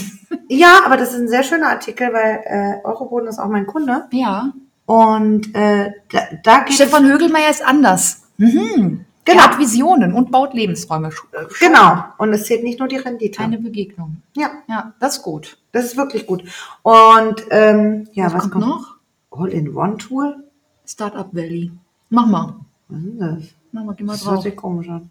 Ja, 0.49 0.79
aber 0.85 0.95
das 0.95 1.11
ist 1.11 1.19
ein 1.19 1.27
sehr 1.27 1.43
schöner 1.43 1.67
Artikel, 1.67 2.13
weil 2.13 2.41
äh, 2.45 2.85
Euroboden 2.85 3.27
ist 3.27 3.37
auch 3.37 3.49
mein 3.49 3.67
Kunde. 3.67 4.05
ja. 4.13 4.53
Und 4.87 5.53
äh, 5.53 5.91
da, 6.11 6.19
da 6.43 6.59
geht 6.61 6.73
Stefan 6.75 7.05
Högelmeier 7.05 7.49
ist 7.51 7.63
anders. 7.63 8.23
Mhm. 8.37 9.05
Genau. 9.25 9.39
Er 9.39 9.43
hat 9.43 9.59
Visionen 9.59 10.13
und 10.13 10.31
baut 10.31 10.53
Lebensräume. 10.53 11.09
es, 11.09 11.59
genau. 11.59 12.05
Und 12.17 12.31
es 12.31 12.45
zählt 12.45 12.63
nicht 12.63 12.79
nur 12.79 12.87
die 12.87 12.95
Rendite. 12.95 13.41
Eine 13.43 13.57
Begegnung. 13.59 14.21
ja, 14.37 14.49
Ja, 14.69 14.93
das 15.01 15.17
ist 15.17 15.23
gut. 15.23 15.57
das 15.73 15.83
ist 15.85 15.97
wirklich 15.97 16.25
gut. 16.25 16.43
Und 16.81 17.43
ähm, 17.51 18.07
ja, 18.13 18.27
was, 18.27 18.35
was, 18.35 18.41
kommt, 18.43 18.53
kommt 18.53 18.65
noch? 18.65 18.95
All-in-One-Tool? 19.31 20.43
Startup 20.85 21.27
Valley. 21.35 21.71
Mach 22.09 22.25
mal. 22.25 22.55
Was 22.87 23.03
ist 23.03 23.19
das? 23.19 23.43
Mach 23.73 23.83
mal, 23.83 23.95
geh 23.95 24.05
mal 24.05 24.13
Das 24.13 24.25
hört 24.25 24.35
drauf. 24.37 24.43
sich 24.43 24.55
komisch 24.55 24.87
an. 24.87 25.09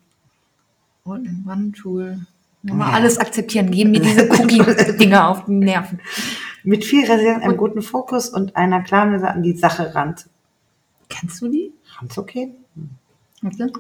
All-in-One-Tool. 1.04 2.18
Mal 2.62 2.92
alles 2.94 3.18
akzeptieren. 3.18 3.70
Geben 3.70 3.90
mir 3.92 4.00
diese 4.00 4.28
Cookie-Dinger 4.30 5.28
auf 5.28 5.44
die 5.44 5.52
Nerven. 5.52 6.00
Mit 6.66 6.85
viel 6.85 7.07
Resilienz, 7.07 7.44
einem 7.44 7.57
guten 7.57 7.81
Fokus 7.81 8.29
und 8.29 8.57
einer 8.57 8.83
klaren 8.83 9.12
Weise 9.12 9.29
an 9.29 9.44
die 9.44 9.57
Sache 9.57 9.94
ran. 9.94 10.16
Kennst 11.09 11.40
du 11.40 11.46
die? 11.46 11.72
Ranzugehen. 11.96 12.57
Warte. 13.40 13.72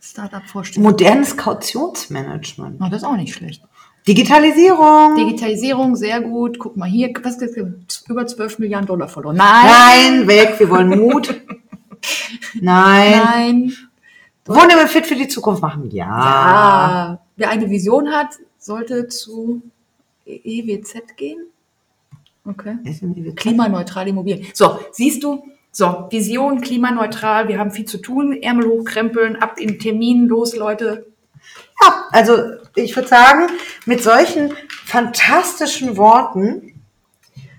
Startup-Vorstellung. 0.00 0.88
Modernes 0.88 1.36
Kautionsmanagement. 1.36 2.80
Oh, 2.80 2.86
das 2.88 3.02
ist 3.02 3.04
auch 3.04 3.16
nicht 3.16 3.34
schlecht. 3.34 3.64
Digitalisierung. 4.06 5.16
Digitalisierung, 5.16 5.96
sehr 5.96 6.20
gut. 6.20 6.60
Guck 6.60 6.76
mal 6.76 6.88
hier, 6.88 7.12
was? 7.24 7.36
Über 8.06 8.24
12 8.24 8.60
Milliarden 8.60 8.86
Dollar 8.86 9.08
verloren. 9.08 9.34
Nein. 9.34 9.66
Nein, 9.66 10.28
weg, 10.28 10.54
wir 10.60 10.70
wollen 10.70 10.90
Mut. 10.90 11.34
Nein. 12.60 13.10
Nein. 13.24 13.72
Wir 14.44 14.86
fit 14.86 15.04
für 15.04 15.16
die 15.16 15.26
Zukunft 15.26 15.62
machen? 15.62 15.90
Ja. 15.90 16.06
Ah, 16.08 17.18
wer 17.34 17.50
eine 17.50 17.68
Vision 17.68 18.10
hat, 18.10 18.36
sollte 18.56 19.08
zu 19.08 19.62
EWZ 20.24 21.16
gehen. 21.16 21.48
Okay. 22.46 22.76
Klimaneutrale 23.34 24.10
Immobilien. 24.10 24.46
So, 24.54 24.78
siehst 24.92 25.22
du? 25.22 25.42
So, 25.72 26.06
Vision, 26.10 26.62
klimaneutral, 26.62 27.48
wir 27.48 27.58
haben 27.58 27.70
viel 27.70 27.84
zu 27.84 27.98
tun, 27.98 28.32
Ärmel 28.40 28.66
hochkrempeln, 28.66 29.36
ab 29.36 29.58
in 29.58 29.78
Termin, 29.78 30.26
los, 30.26 30.56
Leute. 30.56 31.06
Ja, 31.82 32.04
also 32.12 32.38
ich 32.74 32.96
würde 32.96 33.08
sagen, 33.08 33.48
mit 33.84 34.02
solchen 34.02 34.54
fantastischen 34.68 35.98
Worten 35.98 36.82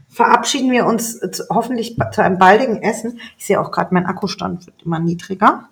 verabschieden 0.10 0.72
wir 0.72 0.88
uns 0.88 1.22
hoffentlich 1.52 1.96
zu 2.12 2.24
einem 2.24 2.40
baldigen 2.40 2.82
Essen. 2.82 3.20
Ich 3.38 3.46
sehe 3.46 3.62
auch 3.62 3.72
gerade, 3.72 3.94
mein 3.94 4.08
Akkustand 4.08 4.66
wird 4.66 4.82
immer 4.84 5.00
niedriger. 5.00 5.70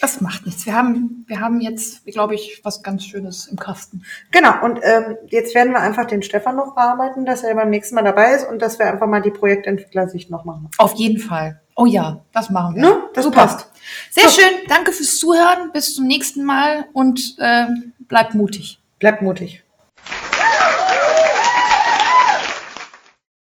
Das 0.00 0.20
macht 0.20 0.46
nichts. 0.46 0.64
Wir 0.66 0.74
haben, 0.74 1.24
wir 1.26 1.40
haben 1.40 1.60
jetzt, 1.60 2.04
glaube 2.06 2.34
ich, 2.34 2.60
was 2.64 2.82
ganz 2.82 3.04
Schönes 3.04 3.46
im 3.46 3.58
Kasten. 3.58 4.02
Genau, 4.30 4.62
und 4.64 4.78
ähm, 4.82 5.16
jetzt 5.26 5.54
werden 5.54 5.72
wir 5.72 5.80
einfach 5.80 6.06
den 6.06 6.22
Stefan 6.22 6.56
noch 6.56 6.74
bearbeiten, 6.74 7.24
dass 7.26 7.42
er 7.42 7.54
beim 7.54 7.70
nächsten 7.70 7.94
Mal 7.94 8.04
dabei 8.04 8.32
ist 8.34 8.48
und 8.48 8.62
dass 8.62 8.78
wir 8.78 8.86
einfach 8.86 9.06
mal 9.06 9.22
die 9.22 9.30
Projektentwicklersicht 9.30 10.30
noch 10.30 10.44
machen. 10.44 10.68
Auf 10.78 10.94
jeden 10.94 11.18
Fall. 11.18 11.60
Oh 11.74 11.86
ja, 11.86 12.20
das 12.32 12.50
machen 12.50 12.76
wir. 12.76 12.82
Ne? 12.82 13.02
Das 13.14 13.30
passt. 13.30 13.70
Sehr 14.10 14.28
So. 14.28 14.40
schön. 14.40 14.52
Danke 14.68 14.92
fürs 14.92 15.16
Zuhören. 15.18 15.70
Bis 15.72 15.94
zum 15.94 16.06
nächsten 16.06 16.44
Mal 16.44 16.86
und 16.92 17.36
äh, 17.38 17.66
bleibt 18.00 18.34
mutig. 18.34 18.80
Bleibt 18.98 19.22
mutig. 19.22 19.62